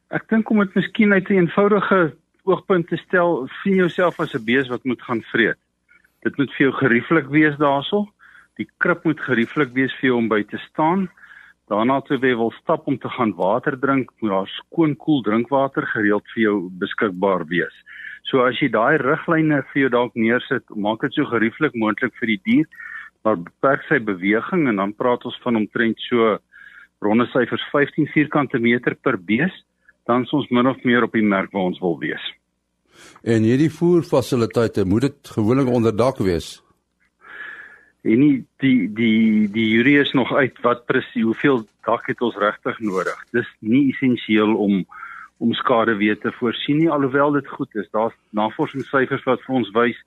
Ek 0.09 0.29
dink 0.29 0.51
om 0.51 0.59
dit 0.65 0.75
miskien 0.75 1.13
uit 1.13 1.29
'n 1.29 1.45
eenvoudige 1.45 2.17
oogpunt 2.45 2.89
te 2.89 2.97
stel, 2.97 3.49
sien 3.63 3.75
jouself 3.75 4.21
as 4.21 4.35
'n 4.35 4.45
bees 4.45 4.69
wat 4.69 4.85
moet 4.85 5.03
gaan 5.03 5.23
vreet. 5.23 5.61
Dit 6.23 6.37
moet 6.39 6.53
vir 6.57 6.67
jou 6.67 6.75
gerieflik 6.79 7.31
wees 7.35 7.57
daarso. 7.61 8.07
Die 8.61 8.69
krib 8.83 9.05
moet 9.09 9.21
gerieflik 9.21 9.73
wees 9.75 9.95
vir 10.01 10.11
jou 10.11 10.19
om 10.21 10.29
by 10.31 10.43
te 10.49 10.61
staan. 10.69 11.09
Daarna 11.73 12.01
toe 12.05 12.19
jy 12.21 12.35
wil 12.37 12.53
stap 12.59 12.87
om 12.91 12.99
te 13.01 13.11
gaan 13.17 13.33
water 13.39 13.79
drink, 13.81 14.11
moet 14.21 14.31
daar 14.31 14.53
skoon 14.59 14.95
koel 14.97 15.23
drinkwater 15.27 15.87
gereeld 15.95 16.27
vir 16.35 16.43
jou 16.43 16.57
beskikbaar 16.83 17.47
wees. 17.51 17.75
So 18.29 18.45
as 18.45 18.61
jy 18.61 18.69
daai 18.71 19.01
riglyne 19.03 19.63
vir 19.73 19.83
jou 19.83 19.91
dalk 19.91 20.15
neersit, 20.15 20.65
maak 20.77 21.03
dit 21.03 21.15
so 21.17 21.27
gerieflik 21.31 21.75
moontlik 21.75 22.15
vir 22.21 22.35
die 22.35 22.41
dier, 22.47 22.67
maar 23.25 23.41
beperk 23.41 23.83
sy 23.89 23.99
beweging 24.03 24.69
en 24.69 24.83
dan 24.83 24.95
praat 24.99 25.25
ons 25.27 25.39
van 25.43 25.59
omtrent 25.63 25.99
so 26.11 26.37
ronde 27.03 27.27
syfers 27.33 27.65
15 27.73 28.11
vierkante 28.15 28.61
meter 28.63 28.95
per 28.95 29.19
bees 29.19 29.55
dan 30.07 30.23
is 30.27 30.33
ons 30.35 30.49
min 30.51 30.67
of 30.67 30.81
meer 30.87 31.07
op 31.07 31.15
die 31.15 31.25
merk 31.25 31.53
waar 31.55 31.71
ons 31.71 31.81
wil 31.83 31.99
wees. 32.01 32.23
En 33.23 33.43
hierdie 33.43 33.71
voerfasiliteite 33.71 34.85
moet 34.85 35.01
dit 35.01 35.29
gewoonlik 35.37 35.69
onder 35.69 35.97
dak 35.97 36.19
wees. 36.19 36.63
En 38.03 38.19
nie 38.19 38.45
die 38.59 38.89
die 38.91 39.49
die 39.55 39.69
jury 39.69 40.01
is 40.01 40.13
nog 40.13 40.33
uit 40.35 40.59
wat 40.63 40.87
presies 40.87 41.23
hoeveel 41.23 41.63
dak 41.87 42.07
het 42.07 42.21
ons 42.21 42.37
regtig 42.37 42.79
nodig. 42.79 43.19
Dis 43.31 43.49
nie 43.61 43.91
essensieel 43.93 44.57
om 44.57 44.85
om 45.43 45.55
skadeweë 45.59 46.21
te 46.23 46.31
voorsien 46.39 46.79
nie 46.79 46.91
alhoewel 46.91 47.33
dit 47.35 47.49
goed 47.49 47.75
is. 47.75 47.89
Daar's 47.91 48.15
navorsingssyfers 48.31 49.25
wat 49.27 49.43
vir 49.47 49.57
ons 49.59 49.71
wys 49.75 49.99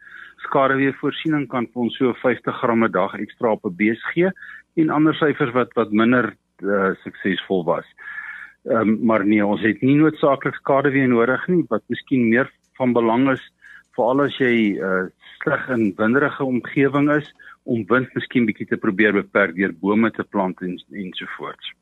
skadeweë 0.45 0.95
voorsiening 0.99 1.47
kan 1.51 1.67
vir 1.71 1.87
ons 1.87 1.97
so 1.99 2.13
50 2.21 2.59
gram 2.61 2.83
'n 2.83 2.91
dag 2.91 3.15
ekstra 3.19 3.51
op 3.51 3.65
'n 3.65 3.75
bees 3.75 4.01
gee 4.13 4.31
en 4.75 4.89
ander 4.89 5.15
syfers 5.15 5.53
wat 5.53 5.73
wat 5.75 5.91
minder 5.91 6.35
uh, 6.63 6.91
suksesvol 7.03 7.63
was. 7.63 7.87
Ehm 8.65 8.89
um, 8.89 8.99
maar 9.05 9.25
nee, 9.25 9.45
ons 9.45 9.61
het 9.61 9.81
nie 9.81 9.95
noodsaaklik 9.95 10.55
skaduwee 10.55 11.07
nodig 11.07 11.47
nie 11.47 11.65
wat 11.69 11.83
miskien 11.87 12.29
meer 12.29 12.51
van 12.79 12.93
belang 12.93 13.29
is 13.33 13.43
veral 13.95 14.25
as 14.25 14.37
jy 14.39 14.75
uh, 14.75 15.07
sleg 15.41 15.67
in 15.75 15.89
winderige 15.97 16.43
omgewing 16.43 17.09
is 17.15 17.27
om 17.65 17.85
wind 17.89 18.11
miskien 18.13 18.45
bietjie 18.45 18.67
te 18.69 18.77
probeer 18.77 19.15
beperk 19.15 19.55
deur 19.57 19.73
bome 19.81 20.11
te 20.13 20.23
plant 20.23 20.59
en 20.61 20.75
ensovoorts. 21.03 21.73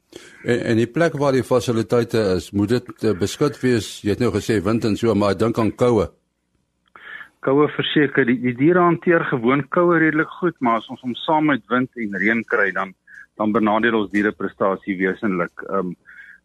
En 0.46 0.60
en 0.72 0.80
die 0.80 0.90
plek 0.98 1.18
waar 1.20 1.36
die 1.36 1.44
fasiliteite 1.44 2.22
is, 2.38 2.52
moet 2.52 2.76
dit 2.78 2.92
uh, 3.04 3.14
beskik 3.20 3.58
wees. 3.64 3.96
Jy 4.06 4.16
het 4.16 4.24
nou 4.24 4.32
gesê 4.36 4.60
wind 4.64 4.86
en 4.88 4.98
so, 5.00 5.16
maar 5.16 5.36
ek 5.36 5.42
dink 5.44 5.60
aan 5.60 5.74
koue. 5.84 6.08
Koue 7.44 7.68
verseker, 7.76 8.24
die, 8.30 8.38
die 8.40 8.56
diere 8.56 8.86
hanteer 8.86 9.26
gewoon 9.28 9.66
koue 9.74 10.00
redelik 10.00 10.32
goed, 10.40 10.56
maar 10.64 10.80
as 10.80 10.88
ons 10.94 11.02
hom 11.04 11.16
saam 11.26 11.50
met 11.52 11.66
wind 11.74 11.92
en 12.00 12.20
reën 12.22 12.44
kry 12.48 12.72
dan 12.76 12.94
dan 13.42 13.50
benadeel 13.50 13.96
ons 13.98 14.12
diere 14.14 14.32
prestasie 14.38 14.98
wesentlik. 15.00 15.66
Ehm 15.70 15.94
um, 15.94 15.96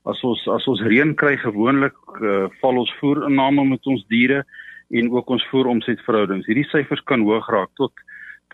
As 0.09 0.21
ons 0.25 0.41
as 0.55 0.67
ons 0.71 0.81
reën 0.89 1.15
kry 1.21 1.35
gewoonlik 1.37 1.97
uh, 2.23 2.47
val 2.63 2.81
ons 2.83 2.93
voerinname 3.01 3.65
met 3.75 3.91
ons 3.93 4.05
diere 4.09 4.45
en 4.89 5.11
ook 5.13 5.35
ons 5.37 5.49
voeromsetverhoudings. 5.51 6.47
Hierdie 6.49 6.69
syfers 6.71 7.03
kan 7.05 7.27
hoog 7.29 7.49
raak 7.53 7.75
tot 7.77 7.93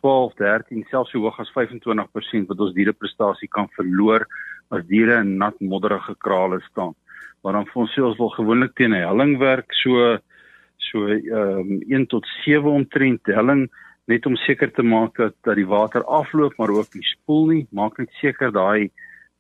12, 0.01 0.35
13, 0.41 0.83
selfs 0.91 1.15
so 1.15 1.23
hoog 1.23 1.39
as 1.41 1.53
25% 1.55 2.51
wat 2.51 2.65
ons 2.67 2.75
diereprestasie 2.75 3.49
kan 3.55 3.71
verloor 3.79 4.27
as 4.75 4.83
diere 4.91 5.21
in 5.23 5.37
nat 5.39 5.57
modderige 5.63 6.17
krale 6.19 6.59
staan. 6.71 6.95
Maar 7.45 7.61
dan 7.61 7.69
vir 7.71 7.83
ons 7.85 7.95
sê 7.95 8.03
ons 8.03 8.19
wil 8.19 8.33
gewoonlik 8.35 8.75
teen 8.75 8.95
'n 8.97 9.07
helling 9.07 9.39
werk 9.39 9.71
so 9.85 10.19
so 10.91 11.07
ehm 11.09 11.61
um, 11.61 11.83
1 11.89 12.07
tot 12.07 12.27
7 12.45 12.71
omtrent 12.71 13.27
helling 13.27 13.69
net 14.07 14.27
om 14.27 14.37
seker 14.37 14.71
te 14.73 14.83
maak 14.83 15.17
dat 15.17 15.35
dat 15.45 15.57
die 15.57 15.67
water 15.67 16.05
afloop 16.05 16.57
maar 16.59 16.71
ook 16.71 16.95
nie 16.95 17.07
spoel 17.15 17.47
nie. 17.47 17.67
Maak 17.71 17.99
net 17.99 18.11
seker 18.21 18.53
daai 18.53 18.91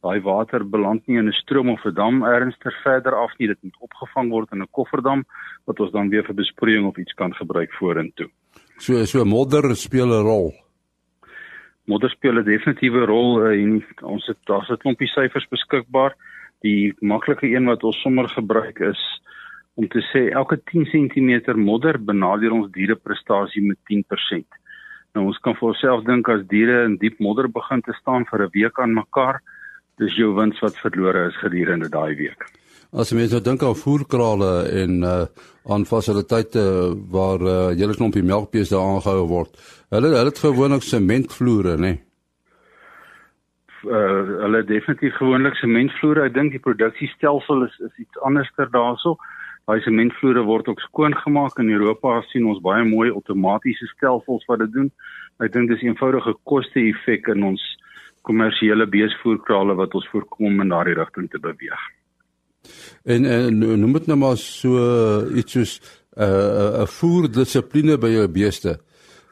daai 0.05 0.21
water 0.25 0.64
beland 0.64 1.07
nie 1.09 1.19
in 1.19 1.29
'n 1.29 1.40
stroom 1.43 1.71
of 1.71 1.85
'n 1.85 1.95
dam 1.95 2.23
ernstig 2.23 2.75
verder 2.83 3.14
af 3.14 3.33
nie. 3.38 3.49
Dit 3.49 3.62
moet 3.62 3.77
opgevang 3.81 4.31
word 4.31 4.53
in 4.53 4.62
'n 4.62 4.75
kofferdam 4.79 5.25
wat 5.67 5.81
ons 5.81 5.93
dan 5.93 6.11
weer 6.11 6.25
vir 6.25 6.35
besproeiing 6.35 6.87
of 6.87 6.99
iets 6.99 7.14
kan 7.14 7.33
gebruik 7.35 7.73
vorentoe. 7.73 8.29
So 8.79 9.05
so 9.05 9.25
modder 9.25 9.77
speel 9.77 10.09
'n 10.09 10.25
rol. 10.25 10.55
Modder 11.87 12.11
speel 12.11 12.38
'n 12.38 12.45
definitiewe 12.45 13.07
rol 13.07 13.43
uh, 13.43 13.62
en 13.62 13.85
ons 14.03 14.27
het 14.27 14.38
daar's 14.47 14.71
'n 14.71 14.77
klompie 14.77 15.09
syfers 15.09 15.49
beskikbaar. 15.49 16.14
Die 16.62 16.95
maklike 17.01 17.47
een 17.47 17.64
wat 17.67 17.85
ons 17.85 18.01
sommer 18.01 18.29
gebruik 18.29 18.79
is 18.81 19.23
om 19.75 19.88
te 19.88 20.01
sê 20.12 20.31
elke 20.33 20.57
10 20.71 20.87
cm 20.87 21.59
modder 21.59 21.99
benadeer 21.99 22.53
ons 22.53 22.71
diereprestasie 22.73 23.62
met 23.62 23.79
10%. 23.90 24.47
Nou 25.14 25.27
ons 25.27 25.38
kan 25.38 25.55
vir 25.55 25.69
onsself 25.69 26.05
dink 26.05 26.29
as 26.29 26.47
diere 26.51 26.85
in 26.85 26.97
diep 26.97 27.19
modder 27.23 27.49
begin 27.49 27.83
te 27.83 27.93
staan 28.01 28.25
vir 28.31 28.47
'n 28.47 28.51
week 28.55 28.79
aan 28.79 28.95
mekaar, 28.95 29.40
dis 30.02 30.16
jou 30.18 30.35
wins 30.35 30.61
wat 30.64 30.78
verlore 30.83 31.28
is 31.30 31.40
gedurende 31.42 31.88
daai 31.88 32.14
week. 32.18 32.46
As 32.94 33.11
jy 33.11 33.18
mens 33.18 33.33
nou 33.35 33.42
dink 33.42 33.62
aan 33.66 33.78
voerkrale 33.78 34.54
en 34.83 35.02
uh 35.02 35.26
aan 35.64 35.87
fasiliteite 35.88 36.62
waar 37.11 37.40
uh 37.40 37.68
hele 37.72 37.94
klompie 37.96 38.22
melkbeeste 38.22 38.76
aangehou 38.76 39.26
word. 39.28 39.54
Hulle 39.90 40.11
hulle 40.12 40.28
het 40.28 40.42
gewoonlik 40.42 40.85
sementvloere, 40.85 41.76
nê? 41.76 41.94
Nee? 41.94 42.02
Uh 43.85 44.42
hulle 44.44 44.62
definitief 44.68 45.16
gewoonlik 45.18 45.57
sementvloere. 45.61 46.26
Ek 46.28 46.35
dink 46.35 46.52
die 46.52 46.62
produksiestelsel 46.66 47.66
is 47.66 47.78
is 47.88 48.04
iets 48.04 48.20
anderster 48.28 48.70
daarso. 48.70 49.16
Daai 49.64 49.80
sementvloere 49.80 50.44
word 50.44 50.68
ook 50.68 50.80
skoon 50.85 51.16
gemaak 51.16 51.59
in 51.59 51.70
Europa. 51.72 52.20
sien 52.28 52.46
ons 52.46 52.61
baie 52.61 52.85
mooi 52.85 53.11
outomatiese 53.11 53.87
stelsels 53.96 54.44
wat 54.46 54.59
dit 54.59 54.72
doen. 54.72 54.90
Ek 55.40 55.52
dink 55.52 55.68
dis 55.68 55.83
eenvoudige 55.83 56.37
koste-effek 56.44 57.33
in 57.35 57.42
ons 57.42 57.64
kommersiële 58.24 58.87
beesvoerkrale 58.90 59.76
wat 59.78 59.94
ons 59.94 60.08
voorkom 60.12 60.60
in 60.64 60.72
daardie 60.72 60.96
rigting 60.98 61.30
te 61.30 61.40
beweeg. 61.42 61.84
En 63.04 63.24
en 63.28 63.58
noem 63.58 63.92
dit 63.98 64.06
nou 64.10 64.18
maar 64.18 64.37
so 64.40 64.80
iets 65.37 65.52
soos 65.52 65.72
'n 66.16 66.22
uh, 66.22 66.82
'n 66.82 66.87
voerdissipline 66.87 67.98
by 67.98 68.08
jou 68.08 68.28
beeste. 68.28 68.78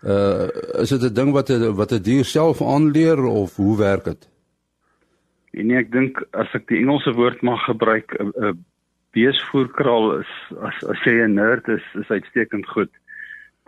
Uh 0.05 0.48
is 0.83 0.90
dit 0.90 1.02
'n 1.02 1.14
ding 1.14 1.33
wat 1.33 1.50
a, 1.50 1.72
wat 1.72 1.92
'n 1.92 2.02
dier 2.02 2.24
self 2.24 2.62
aanleer 2.62 3.24
of 3.24 3.57
hoe 3.57 3.78
werk 3.78 4.05
dit? 4.05 4.28
Nee, 5.52 5.76
ek 5.76 5.92
dink 5.92 6.24
as 6.33 6.48
ek 6.55 6.68
die 6.68 6.81
Engelse 6.81 7.12
woord 7.12 7.42
mag 7.42 7.64
gebruik, 7.64 8.16
'n 8.18 8.64
beesvoerkraal 9.12 10.20
is 10.20 10.33
as 10.61 10.85
as 10.88 11.05
jy 11.05 11.22
'n 11.22 11.35
nerd 11.35 11.68
is, 11.68 11.85
is 11.94 12.11
uitstekend 12.11 12.66
goed. 12.66 12.90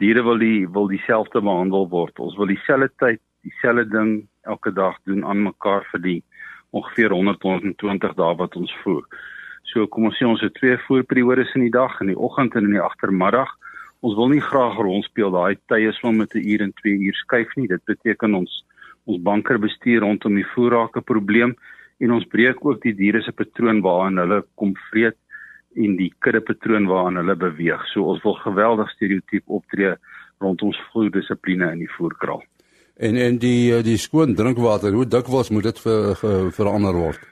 Diere 0.00 0.22
wil 0.22 0.38
die 0.38 0.68
wil 0.68 0.88
dieselfde 0.88 1.40
behandel 1.40 1.88
word. 1.88 2.18
Ons 2.18 2.36
wil 2.36 2.46
dieselfde 2.46 2.90
tyd, 2.98 3.20
dieselfde 3.44 3.86
ding 3.92 4.12
elke 4.42 4.72
dag 4.72 4.96
doen 5.08 5.24
aan 5.24 5.42
mekaar 5.42 5.86
vir 5.92 6.00
die 6.00 6.20
ongeveer 6.74 7.14
120 7.14 8.14
dae 8.18 8.34
wat 8.40 8.56
ons 8.56 8.72
voer. 8.82 9.04
So 9.70 9.86
kom 9.86 10.08
ons 10.10 10.18
sê 10.18 10.26
ons 10.28 10.42
het 10.44 10.54
twee 10.58 10.76
voerperiodes 10.86 11.54
in 11.56 11.66
die 11.66 11.74
dag, 11.74 11.94
in 12.02 12.12
die 12.12 12.18
oggend 12.18 12.56
en 12.58 12.68
in 12.68 12.76
die 12.76 12.82
agtermiddag. 12.82 13.50
Ons 14.04 14.16
wil 14.18 14.30
nie 14.34 14.42
graag 14.44 14.76
rondspeel 14.76 15.32
daai 15.32 15.56
tye 15.72 15.92
swem 15.96 16.18
met 16.20 16.34
'n 16.34 16.44
uur 16.44 16.62
en 16.62 16.72
2 16.82 16.98
uur 17.06 17.16
skuif 17.22 17.56
nie. 17.56 17.68
Dit 17.68 17.84
beteken 17.84 18.34
ons 18.34 18.64
ons 19.06 19.20
banker 19.20 19.58
bestuur 19.58 20.00
rondom 20.00 20.34
die 20.34 20.50
voerrake 20.54 21.00
probleem 21.00 21.54
en 22.00 22.10
ons 22.10 22.24
breek 22.24 22.64
ook 22.64 22.80
die 22.82 22.94
diere 22.94 23.20
se 23.22 23.32
patroon 23.32 23.82
waarin 23.84 24.16
hulle 24.16 24.44
kom 24.56 24.74
vreet 24.90 25.16
en 25.76 25.96
die 25.96 26.12
kudde 26.18 26.40
patroon 26.40 26.86
waarin 26.86 27.16
hulle 27.16 27.36
beweeg. 27.36 27.84
So 27.92 28.04
ons 28.12 28.22
wil 28.22 28.34
geweldig 28.34 28.90
stereotiep 28.90 29.44
optree 29.46 29.94
rondom 30.40 30.68
ons 30.68 30.82
voerdissipline 30.92 31.72
in 31.72 31.78
die 31.78 31.94
voerkraal. 31.98 32.42
En 32.94 33.16
en 33.16 33.38
die 33.42 33.74
eh, 33.74 33.82
die 33.82 33.98
skoon 33.98 34.34
drinkwater, 34.34 34.92
hoe 34.94 35.06
dikwels 35.06 35.50
moet 35.50 35.66
dit 35.66 35.80
ver, 35.82 36.14
ver, 36.16 36.50
verander 36.54 36.94
word? 36.94 37.22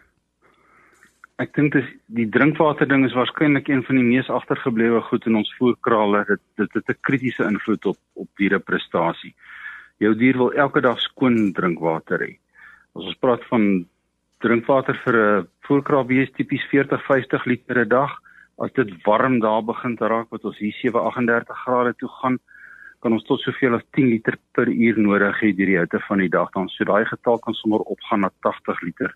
Ek 1.42 1.54
dink 1.54 1.76
dis 1.76 1.86
die 2.10 2.26
drinkwater 2.30 2.88
ding 2.90 3.06
is 3.06 3.14
waarskynlik 3.14 3.70
een 3.70 3.84
van 3.86 3.98
die 3.98 4.06
mees 4.06 4.28
agtergeblewe 4.30 5.00
goed 5.06 5.26
in 5.30 5.38
ons 5.38 5.54
voerkrale. 5.58 6.24
Dit 6.26 6.42
dit 6.58 6.74
het 6.74 6.90
'n 6.90 7.00
kritiese 7.00 7.44
invloed 7.44 7.86
op 7.86 7.98
op 8.14 8.28
diereprestasie. 8.36 9.34
Jou 9.98 10.14
dier 10.14 10.36
wil 10.36 10.52
elke 10.52 10.80
dag 10.80 10.98
skoon 11.00 11.52
drinkwater 11.52 12.18
hê. 12.18 12.38
As 12.94 13.06
ons 13.06 13.22
praat 13.22 13.44
van 13.50 13.86
drinkwater 14.40 14.98
vir 15.04 15.14
'n 15.16 15.48
voerkraal 15.60 16.06
wie 16.06 16.22
is 16.22 16.34
tipies 16.34 16.66
40-50 16.70 17.46
liter 17.46 17.78
'n 17.78 17.88
dag. 17.88 18.10
As 18.58 18.72
dit 18.72 18.90
warm 19.04 19.38
daar 19.40 19.62
begin 19.62 19.96
te 19.96 20.06
raak 20.06 20.30
wat 20.30 20.44
ons 20.44 20.58
hier 20.58 20.74
7-38 20.74 21.56
grade 21.64 21.94
toe 21.94 22.08
gaan, 22.08 22.38
kan 23.02 23.12
ons 23.12 23.26
tot 23.26 23.40
soveel 23.42 23.74
as 23.74 23.84
10 23.98 24.08
liter 24.14 24.38
per 24.54 24.70
uur 24.70 24.98
nodig 24.98 25.40
hê 25.42 25.50
deur 25.58 25.70
die 25.72 25.78
hitte 25.80 26.00
van 26.06 26.22
die 26.22 26.30
dag. 26.30 26.52
Dan 26.54 26.68
so 26.70 26.86
daai 26.86 27.04
getal 27.10 27.38
kan 27.42 27.54
sommer 27.58 27.82
opgaan 27.90 28.22
na 28.22 28.30
80 28.46 28.82
liter 28.86 29.14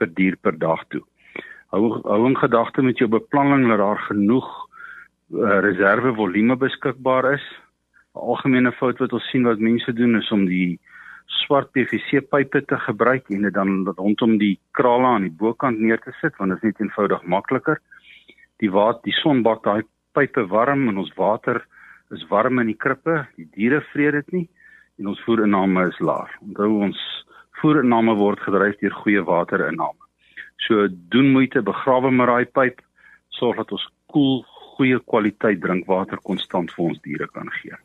per 0.00 0.08
dier 0.08 0.36
per 0.40 0.56
dag 0.56 0.84
toe 0.88 1.04
hou 1.74 2.00
hou 2.04 2.26
in 2.28 2.36
gedagte 2.36 2.82
met 2.82 3.00
jou 3.00 3.08
beplanning 3.12 3.66
dat 3.68 3.80
daar 3.82 4.00
genoeg 4.08 4.48
uh, 4.48 5.60
reserve 5.64 6.14
volume 6.16 6.56
beskikbaar 6.56 7.32
is. 7.34 7.44
'n 8.14 8.24
Algemene 8.32 8.72
fout 8.72 8.98
wat 8.98 9.12
ons 9.12 9.28
sien 9.30 9.44
wat 9.44 9.58
mense 9.58 9.92
doen 9.92 10.16
is 10.16 10.30
om 10.32 10.46
die 10.46 10.80
swart 11.26 11.70
PVC 11.72 12.24
pipe 12.30 12.64
te 12.64 12.76
gebruik 12.76 13.28
en 13.30 13.42
dit 13.42 13.54
dan 13.54 13.84
rondom 13.96 14.38
die 14.38 14.58
krale 14.72 15.06
aan 15.06 15.28
die 15.28 15.38
bokant 15.42 15.78
neer 15.78 16.00
te 16.00 16.12
sit 16.20 16.36
want 16.38 16.50
dit 16.50 16.58
is 16.58 16.64
net 16.64 16.80
eenvoudig 16.80 17.22
makliker. 17.22 17.78
Die 18.58 18.70
water, 18.70 19.02
die 19.04 19.18
son 19.20 19.42
bak 19.42 19.62
daai 19.62 19.82
pipe 20.12 20.46
warm 20.48 20.88
en 20.88 20.98
ons 20.98 21.12
water 21.16 21.66
is 22.14 22.24
warm 22.30 22.60
in 22.62 22.68
die 22.72 22.78
krippe. 22.78 23.26
Die 23.36 23.48
diere 23.54 23.80
vreet 23.92 24.14
dit 24.20 24.32
nie 24.32 24.48
en 24.98 25.06
ons 25.12 25.24
voerinname 25.26 25.80
is 25.88 25.98
laag. 26.02 26.30
Onthou 26.42 26.72
ons 26.88 27.00
voerinname 27.60 28.14
word 28.18 28.40
gedryf 28.42 28.76
deur 28.82 28.94
goeie 29.02 29.22
waterinname. 29.24 30.00
So 30.66 30.74
doen 31.12 31.32
moeite 31.34 31.60
begrawe 31.62 32.10
maar 32.10 32.26
daai 32.32 32.46
pyp 32.46 32.76
sorg 33.38 33.56
dat 33.62 33.72
ons 33.76 33.86
koel 34.12 34.36
goeie 34.76 34.98
kwaliteit 35.10 35.60
drinkwater 35.62 36.18
konstant 36.22 36.68
vir 36.74 36.84
ons 36.90 37.00
diere 37.04 37.28
kan 37.34 37.48
gee. 37.60 37.76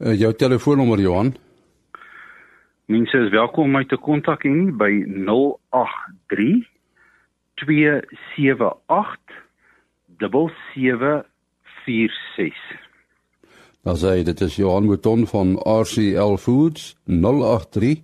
Uh, 0.00 0.14
jou 0.16 0.32
telefoonnommer 0.36 1.00
Johan. 1.00 1.34
Mense 2.92 3.18
is 3.18 3.32
welkom 3.34 3.64
om 3.66 3.72
my 3.80 3.84
te 3.88 3.98
kontak 3.98 4.44
in 4.46 4.76
by 4.78 4.92
083 5.26 6.62
278 7.64 9.40
7746. 10.22 12.85
Dan 13.86 13.94
sê 13.96 14.22
dit 14.26 14.40
is 14.40 14.56
Johan 14.56 14.84
Mouton 14.84 15.26
van 15.26 15.54
RCL 15.62 16.34
Foods 16.36 16.96
083 17.04 18.02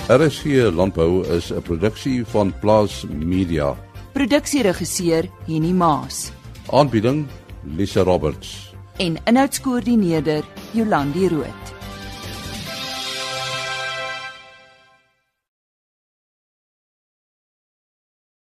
RSG 0.08 0.44
Landbou 0.74 1.26
is 1.36 1.52
'n 1.52 1.62
produksie 1.62 2.26
van 2.26 2.58
Plaas 2.60 3.04
Media. 3.08 3.76
Produksieregisseur 4.12 5.28
Henny 5.46 5.72
Maas. 5.72 6.32
Aanbieding 6.70 7.26
Lisa 7.62 8.02
Roberts. 8.02 8.74
En 8.96 9.16
inhoudskoördineerder 9.24 10.44
Jolandi 10.72 11.28
Root. 11.28 11.81